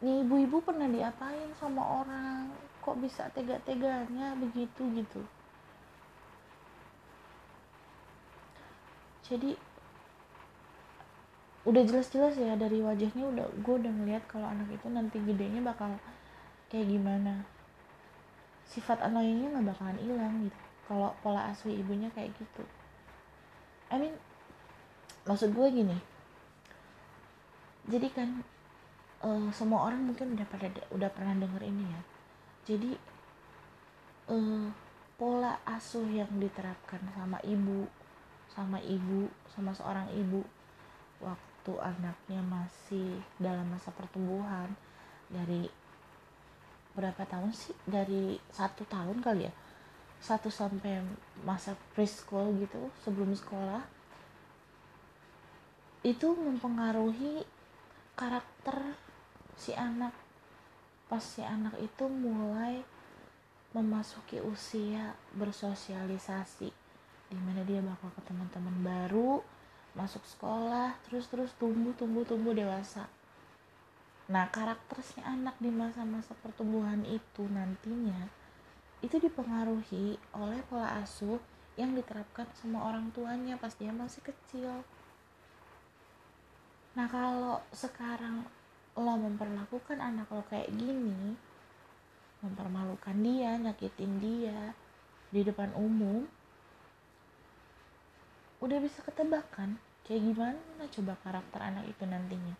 Nih 0.00 0.22
ibu-ibu 0.24 0.62
pernah 0.62 0.88
diapain 0.88 1.50
sama 1.58 1.82
orang? 1.82 2.48
Kok 2.86 3.02
bisa 3.02 3.26
tega-teganya 3.34 4.32
begitu 4.38 4.86
gitu 4.96 5.20
jadi 9.28 9.52
udah 11.68 11.84
jelas-jelas 11.84 12.32
ya 12.40 12.56
dari 12.56 12.80
wajahnya 12.80 13.28
udah 13.28 13.44
gue 13.60 13.74
udah 13.76 13.92
ngeliat 13.92 14.24
kalau 14.24 14.48
anak 14.48 14.72
itu 14.72 14.88
nanti 14.88 15.20
gedenya 15.20 15.60
bakal 15.60 15.92
kayak 16.72 16.88
gimana. 16.88 17.44
Sifat 18.64 19.04
annoyingnya 19.04 19.52
nggak 19.52 19.76
bakalan 19.76 20.00
hilang 20.00 20.34
gitu. 20.48 20.60
Kalau 20.88 21.12
pola 21.20 21.52
asuh 21.52 21.68
ibunya 21.68 22.08
kayak 22.16 22.32
gitu. 22.40 22.64
I 23.92 24.00
mean 24.00 24.16
maksud 25.28 25.52
gue 25.52 25.66
gini. 25.68 25.98
Jadi 27.84 28.08
kan 28.16 28.40
uh, 29.20 29.52
semua 29.52 29.92
orang 29.92 30.08
mungkin 30.08 30.40
udah 30.40 30.48
pada 30.48 30.72
udah 30.88 31.10
pernah 31.12 31.36
denger 31.36 31.68
ini 31.68 31.84
ya. 31.84 32.02
Jadi 32.64 32.96
uh, 34.32 34.72
pola 35.20 35.60
asuh 35.68 36.08
yang 36.08 36.32
diterapkan 36.40 37.04
sama 37.12 37.36
ibu 37.44 37.84
sama 38.58 38.82
ibu 38.82 39.30
sama 39.54 39.70
seorang 39.70 40.10
ibu. 40.18 40.42
Waktu 41.22 41.72
anaknya 41.78 42.42
masih 42.42 43.22
dalam 43.38 43.70
masa 43.70 43.94
pertumbuhan 43.94 44.74
dari 45.30 45.70
berapa 46.98 47.22
tahun 47.22 47.54
sih? 47.54 47.78
Dari 47.86 48.34
satu 48.50 48.82
tahun 48.90 49.22
kali 49.22 49.46
ya? 49.46 49.54
Satu 50.18 50.50
sampai 50.50 50.98
masa 51.46 51.78
preschool 51.94 52.50
gitu 52.58 52.90
sebelum 53.06 53.30
sekolah. 53.30 53.86
Itu 56.02 56.34
mempengaruhi 56.34 57.46
karakter 58.18 58.98
si 59.54 59.70
anak. 59.78 60.10
Pas 61.06 61.22
si 61.22 61.46
anak 61.46 61.78
itu 61.78 62.10
mulai 62.10 62.82
memasuki 63.70 64.42
usia 64.42 65.14
bersosialisasi 65.38 66.87
di 67.28 67.36
mana 67.36 67.60
dia 67.64 67.84
bakal 67.84 68.08
ke 68.16 68.20
teman-teman 68.24 68.76
baru 68.80 69.44
masuk 69.92 70.24
sekolah 70.24 70.96
terus 71.08 71.28
terus 71.28 71.52
tumbuh 71.60 71.92
tumbuh 71.96 72.24
tumbuh 72.24 72.56
dewasa. 72.56 73.08
Nah 74.28 74.48
karakter 74.52 75.00
si 75.00 75.20
anak 75.24 75.56
di 75.60 75.72
masa-masa 75.72 76.36
pertumbuhan 76.40 77.04
itu 77.04 77.44
nantinya 77.48 78.28
itu 79.00 79.16
dipengaruhi 79.16 80.18
oleh 80.34 80.60
pola 80.66 81.00
asuh 81.00 81.38
yang 81.78 81.94
diterapkan 81.94 82.50
sama 82.58 82.82
orang 82.82 83.14
tuanya 83.14 83.54
pas 83.56 83.72
dia 83.76 83.94
masih 83.94 84.20
kecil. 84.24 84.82
Nah 86.98 87.06
kalau 87.06 87.62
sekarang 87.70 88.42
lo 88.98 89.14
memperlakukan 89.14 90.02
anak 90.02 90.26
lo 90.34 90.42
kayak 90.50 90.74
gini 90.74 91.38
mempermalukan 92.42 93.14
dia 93.22 93.54
nyakitin 93.58 94.12
dia 94.18 94.74
di 95.30 95.46
depan 95.46 95.70
umum 95.78 96.26
udah 98.58 98.78
bisa 98.82 99.02
ketebak 99.06 99.46
kan? 99.54 99.78
Kayak 100.02 100.32
gimana 100.32 100.82
coba 100.88 101.14
karakter 101.22 101.60
anak 101.60 101.84
itu 101.86 102.04
nantinya? 102.08 102.56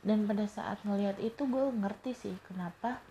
Dan 0.00 0.24
pada 0.24 0.48
saat 0.48 0.80
ngelihat 0.80 1.20
itu 1.20 1.44
gue 1.44 1.64
ngerti 1.76 2.16
sih 2.16 2.36
kenapa 2.48 3.04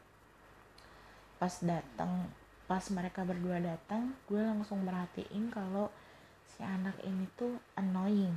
pas 1.37 1.53
datang 1.61 2.27
pas 2.65 2.81
mereka 2.89 3.21
berdua 3.21 3.61
datang 3.61 4.13
gue 4.25 4.41
langsung 4.41 4.81
merhatiin 4.81 5.53
kalau 5.53 5.93
si 6.49 6.65
anak 6.65 6.97
ini 7.05 7.29
tuh 7.37 7.61
annoying. 7.77 8.33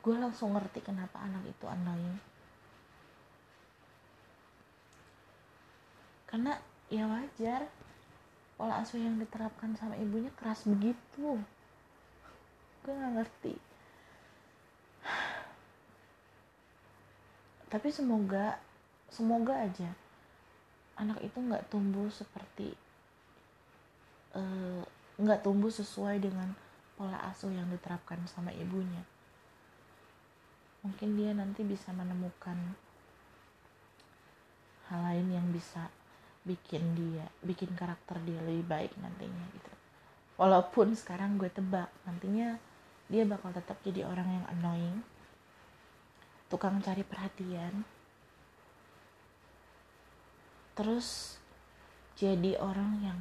Gue 0.00 0.16
langsung 0.16 0.56
ngerti 0.56 0.80
kenapa 0.80 1.20
anak 1.20 1.44
itu 1.44 1.64
annoying. 1.68 2.16
Karena 6.24 6.56
ya 6.88 7.04
wajar 7.06 7.68
pola 8.54 8.80
asuh 8.80 9.02
yang 9.02 9.18
diterapkan 9.18 9.74
sama 9.74 9.98
ibunya 9.98 10.30
keras 10.38 10.66
begitu. 10.66 11.40
Gue 12.84 12.92
gak 12.94 13.14
ngerti. 13.18 13.54
Tapi 17.72 17.88
semoga 17.90 18.62
semoga 19.10 19.54
aja 19.66 19.90
anak 20.94 21.18
itu 21.26 21.38
nggak 21.38 21.66
tumbuh 21.70 22.06
seperti 22.06 22.70
eh, 24.34 24.82
nggak 25.18 25.40
uh, 25.42 25.44
tumbuh 25.44 25.70
sesuai 25.70 26.22
dengan 26.22 26.54
pola 26.94 27.18
asuh 27.30 27.50
yang 27.50 27.66
diterapkan 27.70 28.22
sama 28.30 28.54
ibunya. 28.54 29.02
Mungkin 30.86 31.18
dia 31.18 31.34
nanti 31.34 31.66
bisa 31.66 31.90
menemukan 31.90 32.54
hal 34.86 35.00
lain 35.00 35.32
yang 35.32 35.48
bisa 35.50 35.90
bikin 36.44 36.84
dia 36.92 37.24
bikin 37.40 37.72
karakter 37.72 38.20
dia 38.22 38.36
lebih 38.44 38.68
baik 38.68 38.92
nantinya 39.00 39.44
gitu. 39.56 39.72
Walaupun 40.36 40.92
sekarang 40.92 41.40
gue 41.40 41.48
tebak 41.48 41.88
nantinya 42.04 42.60
dia 43.08 43.24
bakal 43.24 43.52
tetap 43.52 43.80
jadi 43.80 44.04
orang 44.04 44.28
yang 44.28 44.44
annoying 44.52 44.98
tukang 46.52 46.78
cari 46.84 47.02
perhatian 47.02 47.82
terus 50.76 51.40
jadi 52.14 52.60
orang 52.60 52.92
yang 53.00 53.20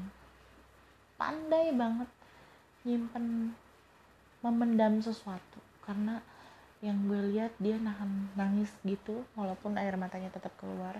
pandai 1.15 1.71
banget 1.71 2.09
nyimpen 2.83 3.55
memendam 4.43 4.99
sesuatu. 4.99 5.63
Karena 5.83 6.19
yang 6.83 7.07
gue 7.07 7.31
lihat 7.31 7.55
dia 7.63 7.79
nahan 7.79 8.27
nangis 8.35 8.67
gitu 8.83 9.23
walaupun 9.39 9.79
air 9.79 9.95
matanya 9.95 10.27
tetap 10.27 10.51
keluar 10.59 10.99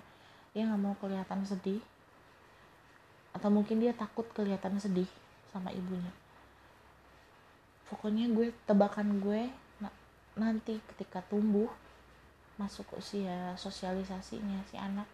dia 0.56 0.64
nggak 0.64 0.80
mau 0.80 0.96
kelihatan 0.96 1.44
sedih 1.44 1.84
atau 3.34 3.50
mungkin 3.50 3.82
dia 3.82 3.92
takut 3.92 4.26
kelihatan 4.32 4.78
sedih 4.78 5.10
sama 5.50 5.74
ibunya. 5.74 6.14
Pokoknya 7.90 8.30
gue 8.30 8.54
tebakan 8.66 9.22
gue 9.22 9.50
nanti 10.34 10.82
ketika 10.94 11.22
tumbuh 11.30 11.70
masuk 12.58 12.86
usia 12.98 13.54
sosialisasinya 13.58 14.62
si 14.70 14.78
anak. 14.78 15.06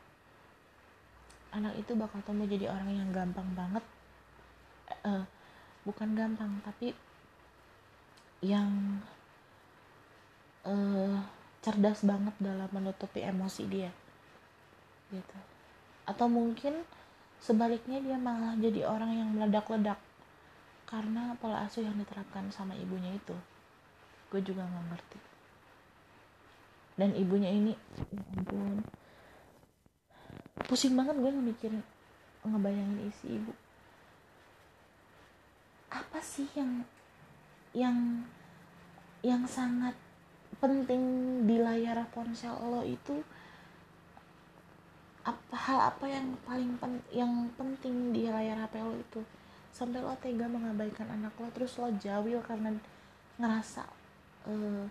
Anak 1.51 1.75
itu 1.79 1.95
bakal 1.95 2.21
tumbuh 2.23 2.47
jadi 2.47 2.71
orang 2.71 2.91
yang 2.93 3.09
gampang 3.11 3.47
banget. 3.55 3.83
Uh, 5.03 5.23
bukan 5.85 6.11
gampang 6.17 6.59
tapi 6.65 6.91
yang 8.39 8.99
uh, 10.63 11.19
cerdas 11.59 12.03
banget 12.07 12.35
dalam 12.39 12.69
menutupi 12.71 13.23
emosi 13.23 13.63
dia. 13.67 13.91
Gitu. 15.11 15.37
Atau 16.07 16.31
mungkin 16.31 16.85
sebaliknya 17.39 18.03
dia 18.03 18.17
malah 18.19 18.55
jadi 18.59 18.85
orang 18.85 19.11
yang 19.15 19.29
meledak-ledak 19.35 19.99
karena 20.89 21.37
pola 21.37 21.69
asuh 21.69 21.85
yang 21.85 21.95
diterapkan 21.95 22.49
sama 22.49 22.73
ibunya 22.75 23.13
itu. 23.13 23.35
Gue 24.33 24.41
juga 24.41 24.65
nggak 24.65 24.85
ngerti. 24.89 25.19
Dan 26.99 27.15
ibunya 27.15 27.49
ini 27.53 27.73
ya 28.11 28.21
ampun. 28.35 28.83
Pusing 30.67 30.93
banget 30.93 31.15
gue 31.17 31.31
ngemikirin 31.31 31.81
ngebayangin 32.43 33.07
isi 33.07 33.39
ibu. 33.39 33.53
Apa 35.89 36.19
sih 36.21 36.49
yang 36.57 36.83
yang 37.73 37.97
yang 39.21 39.43
sangat 39.45 39.93
penting 40.57 41.01
di 41.45 41.61
layar 41.61 42.01
ponsel 42.09 42.57
lo 42.57 42.81
itu 42.81 43.21
apa 45.29 45.55
hal 45.55 45.79
apa 45.93 46.05
yang 46.09 46.33
paling 46.41 46.73
pen, 46.81 46.97
yang 47.13 47.49
penting 47.53 48.09
di 48.09 48.25
layar 48.25 48.65
HP 48.65 48.81
lo 48.81 48.93
itu? 48.97 49.21
Sampai 49.69 50.01
lo 50.01 50.17
tega 50.17 50.49
mengabaikan 50.49 51.05
anak 51.05 51.37
lo 51.37 51.47
terus 51.53 51.77
lo 51.77 51.89
jawil 52.01 52.41
karena 52.41 52.73
ngerasa 53.37 53.85
uh, 54.49 54.85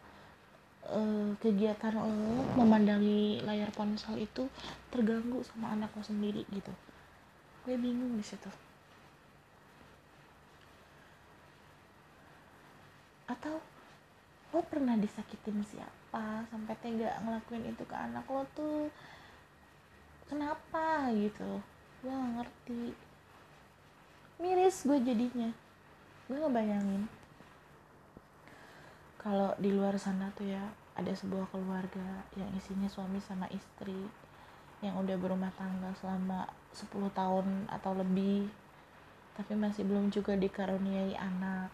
uh, 0.95 1.31
kegiatan 1.43 1.99
lo 1.99 2.07
memandangi 2.55 3.43
layar 3.43 3.69
ponsel 3.75 4.17
itu 4.23 4.47
terganggu 4.95 5.43
sama 5.43 5.75
anak 5.75 5.91
lo 5.93 6.03
sendiri 6.07 6.47
gitu. 6.55 6.73
Gue 7.67 7.75
bingung 7.75 8.15
di 8.15 8.25
situ. 8.25 8.49
Atau 13.29 13.61
lo 14.55 14.61
pernah 14.65 14.97
disakitin 14.97 15.61
siapa 15.67 16.47
sampai 16.49 16.75
tega 16.81 17.21
ngelakuin 17.21 17.69
itu 17.69 17.85
ke 17.85 17.97
anak 17.99 18.25
lo 18.31 18.47
tuh 18.57 18.89
kenapa? 20.29 21.11
gitu. 21.17 21.65
Gue 22.05 22.13
gak 22.13 22.33
ngerti. 22.39 22.85
Miris 24.39 24.87
gue 24.87 24.99
jadinya. 25.03 25.51
Gue 26.31 26.39
ngebayangin. 26.39 27.09
Kalau 29.19 29.51
di 29.59 29.75
luar 29.75 29.99
sana 29.99 30.31
tuh 30.39 30.47
ya 30.47 30.63
ada 30.95 31.11
sebuah 31.11 31.51
keluarga 31.51 32.23
yang 32.39 32.51
isinya 32.55 32.87
suami 32.87 33.19
sama 33.19 33.51
istri 33.51 34.07
yang 34.79 34.95
udah 34.95 35.19
berumah 35.19 35.51
tangga 35.59 35.91
selama 35.99 36.47
10 36.71 37.11
tahun 37.11 37.67
atau 37.67 37.99
lebih 37.99 38.47
tapi 39.39 39.55
masih 39.55 39.87
belum 39.87 40.11
juga 40.11 40.35
dikaruniai 40.35 41.15
anak. 41.15 41.71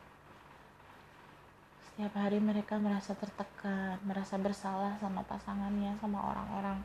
Setiap 1.88 2.12
hari 2.12 2.37
mereka 2.37 2.77
merasa 2.77 3.17
tertekan, 3.17 3.97
merasa 4.05 4.37
bersalah 4.37 5.01
sama 5.01 5.25
pasangannya, 5.25 5.97
sama 5.97 6.21
orang-orang 6.21 6.85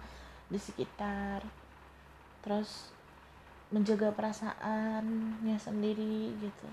di 0.50 0.60
sekitar. 0.60 1.46
Terus 2.42 2.92
menjaga 3.70 4.10
perasaannya 4.10 5.58
sendiri 5.62 6.34
gitu. 6.42 6.68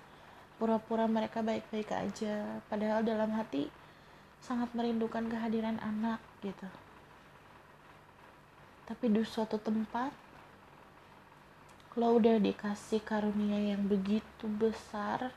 Pura-pura 0.56 1.04
mereka 1.04 1.44
baik-baik 1.44 1.92
aja, 1.92 2.64
padahal 2.72 3.04
dalam 3.04 3.28
hati 3.36 3.68
sangat 4.40 4.72
merindukan 4.72 5.28
kehadiran 5.28 5.76
anak 5.84 6.16
gitu. 6.40 6.64
Tapi 8.88 9.04
di 9.12 9.20
suatu 9.20 9.60
tempat 9.60 10.12
lo 11.96 12.12
udah 12.20 12.36
dikasih 12.36 13.00
karunia 13.04 13.72
yang 13.72 13.88
begitu 13.88 14.44
besar, 14.44 15.32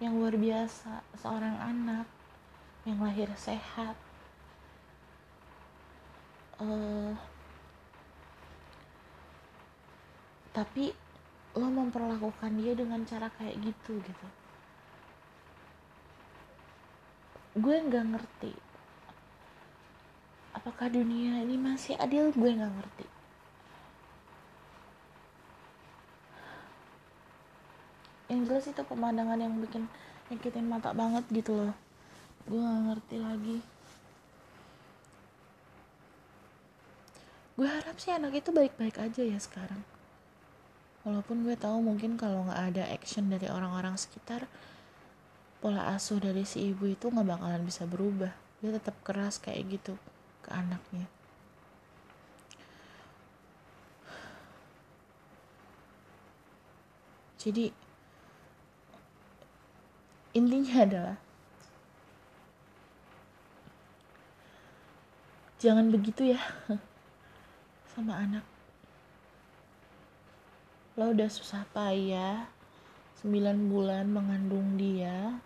yang 0.00 0.16
luar 0.16 0.32
biasa, 0.32 1.04
seorang 1.20 1.56
anak 1.60 2.08
yang 2.88 3.04
lahir 3.04 3.28
sehat 3.36 3.92
uh, 6.56 7.12
tapi 10.50 10.90
lo 11.54 11.66
memperlakukan 11.66 12.52
dia 12.58 12.74
dengan 12.74 13.02
cara 13.06 13.30
kayak 13.38 13.58
gitu 13.58 13.98
gitu. 13.98 14.26
Gue 17.58 17.76
nggak 17.82 18.06
ngerti. 18.14 18.54
Apakah 20.54 20.90
dunia 20.90 21.42
ini 21.42 21.58
masih 21.58 21.98
adil? 21.98 22.30
Gue 22.34 22.54
nggak 22.54 22.70
ngerti. 22.70 23.06
Yang 28.30 28.40
jelas 28.46 28.66
itu 28.70 28.82
pemandangan 28.86 29.42
yang 29.42 29.58
bikin 29.58 29.90
nyakitin 30.30 30.70
mata 30.70 30.94
banget 30.94 31.26
gitu 31.34 31.50
loh. 31.50 31.74
Gue 32.46 32.62
gak 32.62 32.82
ngerti 32.86 33.16
lagi. 33.18 33.58
Gue 37.58 37.66
harap 37.66 37.98
sih 37.98 38.14
anak 38.14 38.38
itu 38.38 38.54
baik-baik 38.54 39.02
aja 39.02 39.22
ya 39.26 39.36
sekarang 39.42 39.82
walaupun 41.02 41.48
gue 41.48 41.56
tahu 41.56 41.80
mungkin 41.80 42.20
kalau 42.20 42.44
nggak 42.44 42.62
ada 42.76 42.84
action 42.92 43.32
dari 43.32 43.48
orang-orang 43.48 43.96
sekitar 43.96 44.44
pola 45.60 45.92
asuh 45.92 46.20
dari 46.20 46.44
si 46.44 46.72
ibu 46.72 46.88
itu 46.88 47.08
nggak 47.08 47.28
bakalan 47.36 47.62
bisa 47.64 47.84
berubah. 47.88 48.32
Dia 48.60 48.76
tetap 48.76 48.96
keras 49.04 49.40
kayak 49.40 49.80
gitu 49.80 49.96
ke 50.44 50.50
anaknya. 50.52 51.08
Jadi 57.40 57.72
intinya 60.36 60.84
adalah 60.84 61.16
jangan 65.56 65.88
begitu 65.88 66.36
ya 66.36 66.40
sama 67.92 68.20
anak 68.20 68.44
lo 71.00 71.16
udah 71.16 71.32
susah 71.32 71.64
payah 71.72 72.44
9 73.24 73.72
bulan 73.72 74.04
mengandung 74.12 74.76
dia 74.76 75.40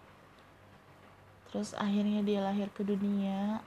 terus 1.47 1.79
akhirnya 1.79 2.27
dia 2.27 2.43
lahir 2.43 2.67
ke 2.75 2.83
dunia. 2.83 3.63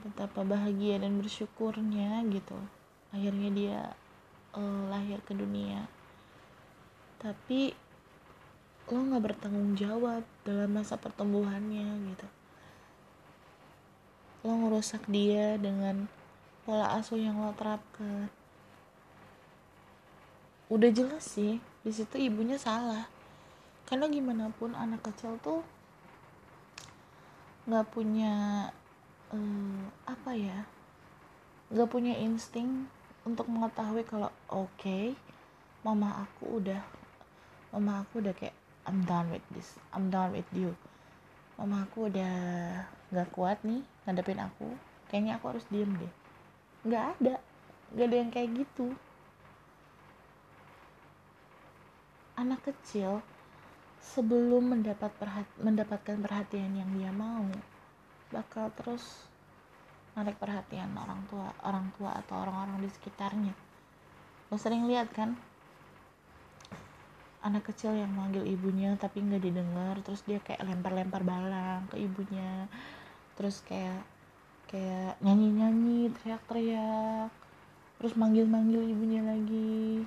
Betapa 0.00 0.40
bahagia 0.40 0.96
dan 0.96 1.20
bersyukurnya 1.20 2.24
gitu. 2.32 2.56
Akhirnya 3.12 3.50
dia 3.52 3.80
uh, 4.56 4.88
lahir 4.88 5.20
ke 5.20 5.36
dunia. 5.36 5.84
Tapi 7.20 7.76
lo 8.88 9.04
nggak 9.04 9.24
bertanggung 9.28 9.76
jawab 9.76 10.24
dalam 10.48 10.72
masa 10.72 10.96
pertumbuhannya 10.96 12.16
gitu. 12.16 12.28
Lo 14.48 14.56
ngerusak 14.56 15.04
dia 15.12 15.60
dengan 15.60 16.08
pola 16.64 16.96
asuh 16.96 17.20
yang 17.20 17.36
lo 17.44 17.52
terapkan 17.52 18.32
udah 20.72 20.88
jelas 20.88 21.36
sih 21.36 21.60
di 21.84 21.92
situ 21.92 22.16
ibunya 22.16 22.56
salah. 22.56 23.04
Karena 23.84 24.08
gimana 24.08 24.48
pun 24.56 24.72
anak 24.72 25.04
kecil 25.04 25.36
tuh 25.44 25.60
nggak 27.68 27.92
punya 27.92 28.66
uh, 29.30 29.82
apa 30.02 30.34
ya 30.34 30.66
nggak 31.70 31.88
punya 31.88 32.18
insting 32.18 32.90
untuk 33.22 33.46
mengetahui 33.46 34.02
kalau 34.02 34.34
oke 34.50 34.66
okay, 34.74 35.14
mama 35.86 36.26
aku 36.26 36.58
udah 36.58 36.82
mama 37.70 38.02
aku 38.02 38.18
udah 38.18 38.34
kayak 38.34 38.56
I'm 38.82 39.06
done 39.06 39.30
with 39.30 39.46
this 39.54 39.78
I'm 39.94 40.10
done 40.10 40.34
with 40.34 40.48
you. 40.50 40.74
Mama 41.54 41.86
aku 41.86 42.10
udah 42.10 42.34
nggak 43.14 43.28
kuat 43.30 43.62
nih 43.62 43.84
ngadepin 44.08 44.42
aku 44.42 44.74
kayaknya 45.06 45.38
aku 45.38 45.54
harus 45.54 45.64
diem 45.70 45.92
deh. 46.00 46.12
Nggak 46.82 47.04
ada 47.20 47.34
nggak 47.94 48.06
ada 48.08 48.16
yang 48.16 48.30
kayak 48.32 48.50
gitu 48.56 48.96
anak 52.36 52.64
kecil 52.64 53.20
sebelum 54.02 54.74
mendapat 54.74 55.12
perhat 55.14 55.46
mendapatkan 55.62 56.18
perhatian 56.18 56.74
yang 56.74 56.90
dia 56.96 57.12
mau 57.14 57.46
bakal 58.34 58.72
terus 58.74 59.28
narik 60.12 60.36
perhatian 60.36 60.92
orang 60.96 61.24
tua 61.28 61.52
orang 61.64 61.88
tua 61.96 62.12
atau 62.20 62.42
orang-orang 62.42 62.84
di 62.84 62.90
sekitarnya. 62.92 63.54
Lo 64.52 64.60
sering 64.60 64.84
lihat 64.90 65.08
kan? 65.14 65.38
Anak 67.42 67.72
kecil 67.72 67.96
yang 67.96 68.12
manggil 68.12 68.46
ibunya 68.46 68.94
tapi 69.00 69.18
nggak 69.18 69.42
didengar 69.42 69.98
terus 70.04 70.22
dia 70.22 70.38
kayak 70.38 70.62
lempar-lempar 70.62 71.26
balang 71.26 71.88
ke 71.90 71.98
ibunya 71.98 72.70
terus 73.34 73.64
kayak 73.66 74.06
kayak 74.70 75.18
nyanyi-nyanyi 75.20 76.12
teriak-teriak 76.16 77.32
terus 77.98 78.14
manggil-manggil 78.14 78.82
ibunya 78.86 79.20
lagi 79.26 80.06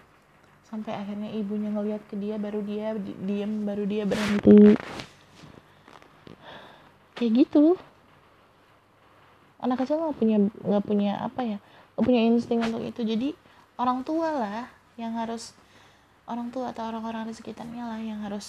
sampai 0.76 0.92
akhirnya 0.92 1.32
ibunya 1.32 1.72
ngeliat 1.72 2.04
ke 2.12 2.20
dia 2.20 2.36
baru 2.36 2.60
dia 2.60 3.00
diem 3.00 3.64
baru 3.64 3.88
dia 3.88 4.04
berhenti. 4.04 4.76
Kayak 7.16 7.32
gitu. 7.48 7.80
Anak 9.64 9.80
kecil 9.80 10.04
nggak 10.04 10.20
punya 10.20 10.38
nggak 10.52 10.84
punya 10.84 11.24
apa 11.24 11.42
ya 11.48 11.58
nggak 11.96 12.04
punya 12.04 12.22
insting 12.28 12.60
untuk 12.60 12.84
itu. 12.84 13.08
Jadi 13.08 13.32
orang 13.80 14.04
tua 14.04 14.36
lah 14.36 14.68
yang 15.00 15.16
harus 15.16 15.56
orang 16.28 16.52
tua 16.52 16.76
atau 16.76 16.92
orang-orang 16.92 17.32
di 17.32 17.34
sekitarnya 17.40 17.96
lah 17.96 18.00
yang 18.04 18.20
harus 18.28 18.48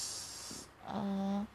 uh, 0.91 1.47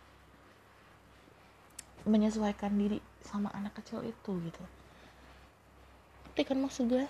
menyesuaikan 2.07 2.71
diri 2.79 3.03
sama 3.27 3.51
anak 3.51 3.75
kecil 3.83 4.07
itu 4.07 4.31
gitu. 4.39 4.63
Tapi 6.31 6.41
kan 6.47 6.63
maksud 6.63 6.87
gue. 6.87 7.03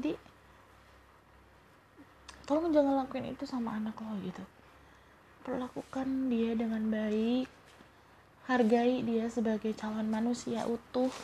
Jadi 0.00 0.16
tolong 2.50 2.74
jangan 2.74 3.06
lakuin 3.06 3.30
itu 3.30 3.46
sama 3.46 3.78
anak 3.78 3.94
lo 4.02 4.10
gitu. 4.26 4.42
Perlakukan 5.46 6.26
dia 6.26 6.58
dengan 6.58 6.82
baik. 6.90 7.46
Hargai 8.50 9.06
dia 9.06 9.30
sebagai 9.30 9.70
calon 9.78 10.10
manusia 10.10 10.66
utuh. 10.66 11.14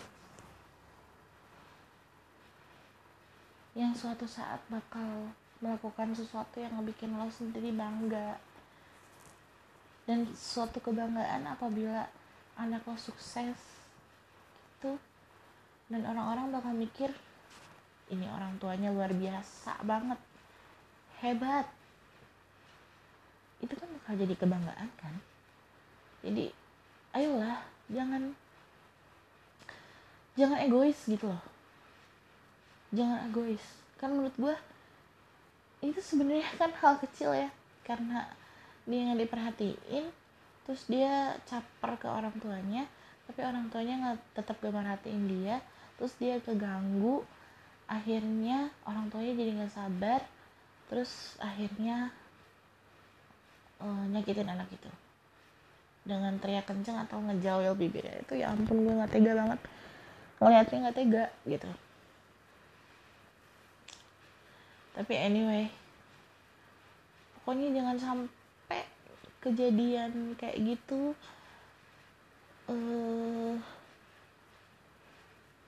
Yang 3.75 4.07
suatu 4.07 4.31
saat 4.31 4.63
bakal 4.71 5.35
melakukan 5.59 6.15
sesuatu 6.15 6.63
yang 6.63 6.79
bikin 6.87 7.11
lo 7.19 7.27
sendiri 7.27 7.75
bangga. 7.75 8.39
Dan 10.07 10.31
suatu 10.31 10.79
kebanggaan 10.79 11.43
apabila 11.51 12.07
anak 12.55 12.87
lo 12.87 12.95
sukses 12.95 13.59
itu 14.79 14.95
dan 15.91 16.07
orang-orang 16.07 16.55
bakal 16.55 16.71
mikir 16.71 17.11
ini 18.15 18.31
orang 18.31 18.55
tuanya 18.63 18.95
luar 18.95 19.11
biasa 19.11 19.83
banget 19.83 20.21
hebat. 21.25 21.67
Itu 23.63 23.73
kan 23.77 23.89
bakal 24.01 24.15
jadi 24.21 24.35
kebanggaan 24.37 24.89
kan? 25.01 25.15
Jadi 26.21 26.51
ayolah 27.17 27.63
jangan 27.89 28.35
jangan 30.37 30.59
egois 30.65 30.99
gitu 31.09 31.31
loh. 31.31 31.45
Jangan 32.93 33.31
egois. 33.31 33.65
Kan 33.97 34.17
menurut 34.17 34.37
gue 34.37 34.57
itu 35.85 36.01
sebenarnya 36.01 36.49
kan 36.57 36.73
hal 36.77 37.01
kecil 37.01 37.33
ya. 37.33 37.49
Karena 37.87 38.27
dia 38.87 39.03
nggak 39.03 39.21
diperhatiin 39.27 40.07
terus 40.67 40.83
dia 40.91 41.39
caper 41.47 41.95
ke 41.99 42.11
orang 42.11 42.35
tuanya 42.43 42.87
tapi 43.27 43.43
orang 43.43 43.67
tuanya 43.71 43.95
nggak 44.03 44.19
tetap 44.35 44.59
gak 44.59 44.75
merhatiin 44.75 45.27
dia 45.27 45.63
terus 45.99 46.15
dia 46.19 46.43
keganggu 46.43 47.23
akhirnya 47.87 48.71
orang 48.83 49.07
tuanya 49.11 49.35
jadi 49.39 49.51
nggak 49.63 49.75
sabar 49.75 50.21
terus 50.87 51.35
akhirnya 51.43 52.11
uh, 53.83 54.05
nyakitin 54.11 54.49
anak 54.49 54.71
itu. 54.71 54.91
Dengan 56.07 56.39
teriak 56.39 56.71
kenceng 56.71 57.03
atau 57.03 57.19
ngejauh 57.19 57.75
bibirnya 57.75 58.23
itu 58.23 58.39
ya 58.39 58.55
ampun 58.55 58.87
gue 58.87 58.95
nggak 58.95 59.11
tega 59.11 59.33
banget. 59.35 59.61
Ngeliatnya 60.39 60.77
nggak 60.87 60.97
tega 60.97 61.25
gitu. 61.49 61.71
Tapi 64.97 65.15
anyway 65.19 65.69
pokoknya 67.37 67.79
jangan 67.79 67.97
sampai 68.01 68.83
kejadian 69.39 70.35
kayak 70.35 70.59
gitu 70.59 71.15
uh, 72.67 73.55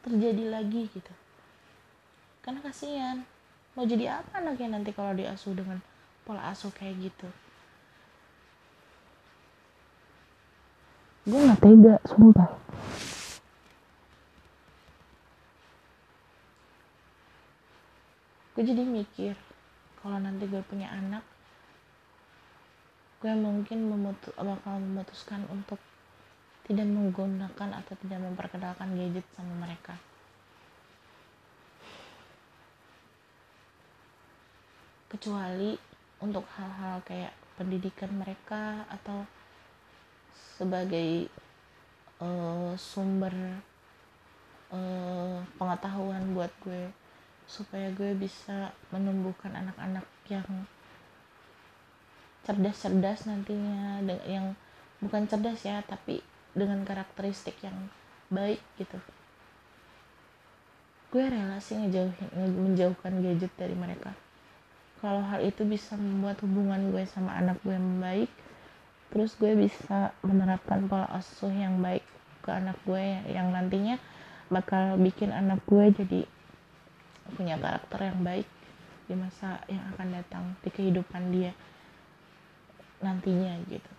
terjadi 0.02 0.44
lagi 0.50 0.90
gitu. 0.90 1.14
Karena 2.42 2.58
kasihan 2.64 3.22
mau 3.78 3.86
jadi 3.86 4.18
apa 4.18 4.42
anaknya 4.42 4.74
nanti 4.74 4.90
kalau 4.90 5.14
diasuh 5.14 5.54
dengan 5.54 5.78
pola 6.26 6.50
asuh 6.50 6.74
kayak 6.74 6.98
gitu? 6.98 7.30
Gue 11.30 11.38
nggak 11.38 11.62
tega 11.62 11.94
sumpah. 12.02 12.58
Gue 18.58 18.66
jadi 18.66 18.82
mikir 18.82 19.38
kalau 20.02 20.18
nanti 20.18 20.50
gue 20.50 20.58
punya 20.66 20.90
anak 20.90 21.22
gue 23.18 23.34
mungkin 23.34 23.90
memutu 23.90 24.30
bakal 24.34 24.78
memutuskan 24.78 25.42
untuk 25.50 25.78
tidak 26.70 26.86
menggunakan 26.86 27.82
atau 27.82 27.94
tidak 28.02 28.22
memperkenalkan 28.22 28.94
gadget 28.94 29.26
sama 29.34 29.54
mereka 29.58 29.98
kecuali 35.08 35.72
untuk 36.20 36.44
hal-hal 36.60 37.00
kayak 37.08 37.32
pendidikan 37.56 38.12
mereka 38.12 38.84
atau 38.92 39.24
sebagai 40.60 41.26
uh, 42.20 42.76
sumber 42.76 43.32
uh, 44.68 45.40
pengetahuan 45.56 46.36
buat 46.36 46.52
gue 46.62 46.92
supaya 47.48 47.88
gue 47.96 48.12
bisa 48.12 48.70
menumbuhkan 48.92 49.56
anak-anak 49.56 50.04
yang 50.28 50.46
cerdas-cerdas 52.44 53.24
nantinya 53.24 54.04
yang 54.28 54.52
bukan 55.00 55.24
cerdas 55.24 55.64
ya 55.64 55.80
tapi 55.88 56.20
dengan 56.52 56.84
karakteristik 56.84 57.56
yang 57.64 57.88
baik 58.28 58.60
gitu. 58.76 59.00
Gue 61.08 61.24
rela 61.24 61.56
sih 61.64 61.80
ngejauhin 61.80 62.28
menjauhkan 62.36 63.24
gadget 63.24 63.52
dari 63.56 63.72
mereka 63.72 64.12
kalau 64.98 65.22
hal 65.22 65.40
itu 65.42 65.62
bisa 65.62 65.94
membuat 65.94 66.42
hubungan 66.42 66.90
gue 66.90 67.04
sama 67.06 67.38
anak 67.38 67.58
gue 67.62 67.74
membaik 67.74 68.30
terus 69.08 69.38
gue 69.40 69.54
bisa 69.56 70.12
menerapkan 70.20 70.84
pola 70.90 71.08
asuh 71.14 71.52
yang 71.52 71.80
baik 71.80 72.04
ke 72.44 72.50
anak 72.52 72.76
gue 72.84 73.22
yang 73.30 73.54
nantinya 73.54 73.96
bakal 74.48 74.96
bikin 75.00 75.32
anak 75.32 75.60
gue 75.68 75.92
jadi 75.92 76.20
punya 77.36 77.60
karakter 77.60 78.08
yang 78.08 78.20
baik 78.24 78.48
di 79.08 79.14
masa 79.16 79.60
yang 79.68 79.84
akan 79.96 80.08
datang 80.12 80.44
di 80.60 80.68
kehidupan 80.72 81.32
dia 81.32 81.52
nantinya 83.00 83.56
gitu. 83.68 83.92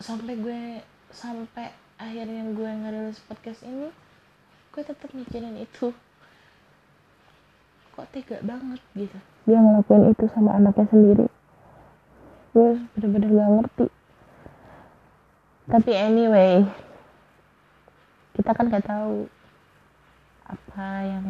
Sampai 0.00 0.40
gue 0.40 0.80
sampai 1.12 1.68
akhirnya 2.00 2.48
gue 2.56 2.70
ngerilis 2.70 3.20
podcast 3.28 3.60
ini 3.68 3.92
gue 4.70 4.82
tetap 4.86 5.10
mikirin 5.10 5.58
itu. 5.58 5.90
Kok 7.98 8.06
tega 8.14 8.38
banget 8.46 8.80
gitu. 8.94 9.18
Dia 9.50 9.58
ngelakuin 9.58 10.14
itu 10.14 10.24
sama 10.30 10.54
anaknya 10.54 10.86
sendiri. 10.86 11.26
Gue 12.54 12.78
bener-bener 12.94 13.30
gak 13.34 13.50
ngerti. 13.58 13.86
Tapi 15.70 15.90
anyway 15.94 16.66
kita 18.38 18.50
kan 18.54 18.70
gak 18.70 18.86
tahu 18.86 19.26
apa 20.46 20.88
yang 21.06 21.26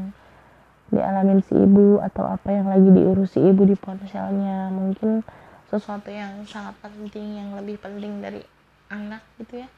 dialamin 0.93 1.41
si 1.45 1.57
ibu 1.57 2.01
atau 2.01 2.29
apa 2.29 2.49
yang 2.53 2.69
lagi 2.69 2.89
diurus 2.93 3.33
si 3.33 3.41
ibu 3.41 3.65
di 3.65 3.77
ponselnya. 3.77 4.69
Mungkin 4.69 5.25
sesuatu 5.73 6.13
yang 6.13 6.45
sangat 6.45 6.77
penting 6.85 7.41
yang 7.41 7.57
lebih 7.57 7.81
penting 7.81 8.21
dari 8.21 8.45
anak 8.91 9.23
gitu 9.39 9.63
ya 9.65 9.69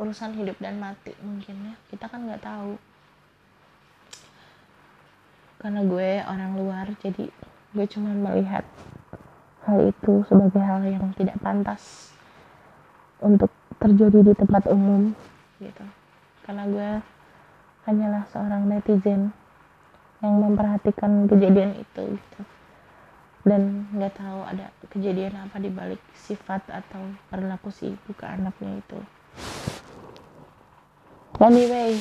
urusan 0.00 0.32
hidup 0.32 0.56
dan 0.56 0.80
mati 0.80 1.12
mungkin 1.20 1.56
ya. 1.60 1.74
Kita 1.92 2.08
kan 2.08 2.24
nggak 2.24 2.40
tahu. 2.40 2.80
Karena 5.60 5.84
gue 5.84 6.24
orang 6.24 6.52
luar 6.56 6.86
jadi 7.04 7.28
gue 7.76 7.86
cuma 7.92 8.16
melihat 8.16 8.64
hal 9.68 9.92
itu 9.92 10.24
sebagai 10.24 10.64
hal 10.64 10.80
yang 10.88 11.12
tidak 11.12 11.36
pantas 11.44 12.16
untuk 13.20 13.52
terjadi 13.76 14.24
di 14.24 14.32
tempat 14.32 14.64
umum 14.72 15.12
gitu. 15.60 15.84
Karena 16.48 16.64
gue 16.64 16.90
hanyalah 17.84 18.24
seorang 18.32 18.64
netizen 18.72 19.36
yang 20.24 20.34
memperhatikan 20.40 21.28
kejadian 21.28 21.76
itu 21.76 22.16
gitu. 22.16 22.40
Dan 23.44 23.88
nggak 23.92 24.16
tahu 24.16 24.40
ada 24.48 24.72
kejadian 24.88 25.44
apa 25.44 25.60
di 25.60 25.68
balik 25.68 26.00
sifat 26.16 26.64
atau 26.72 27.04
perilaku 27.28 27.68
si 27.68 27.92
ibu 27.92 28.12
ke 28.16 28.24
anaknya 28.24 28.80
itu 28.80 29.00
anyway 31.40 31.96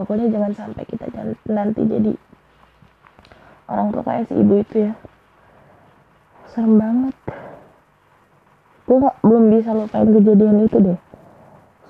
pokoknya 0.00 0.32
jangan 0.32 0.52
sampai 0.56 0.84
kita 0.88 1.06
nanti 1.44 1.84
jadi 1.84 2.12
orang 3.70 3.94
tua 3.94 4.02
kayak 4.02 4.26
si 4.26 4.34
ibu 4.34 4.54
itu 4.58 4.90
ya. 4.90 4.92
Serem 6.50 6.74
banget. 6.82 7.14
Gue 8.90 8.98
gak, 8.98 9.16
belum 9.22 9.44
bisa 9.54 9.70
lupain 9.70 10.10
kejadian 10.10 10.66
itu 10.66 10.76
deh. 10.82 10.98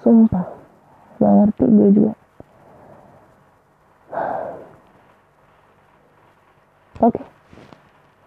Sumpah. 0.05 0.45
Gak 1.17 1.33
ngerti 1.33 1.65
gue 1.65 1.89
juga. 1.97 2.15
Oke. 7.01 7.17
Okay. 7.17 7.27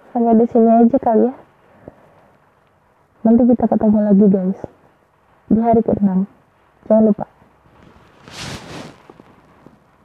sampai 0.09 0.33
di 0.41 0.45
sini 0.49 0.69
aja 0.73 0.97
kali 0.97 1.29
ya. 1.29 1.33
Nanti 3.21 3.41
kita 3.45 3.65
ketemu 3.69 3.99
lagi 4.01 4.25
guys 4.25 4.72
di 5.53 5.61
hari 5.61 5.81
ke-6. 5.85 6.09
Jangan 6.89 7.03
lupa 7.07 7.25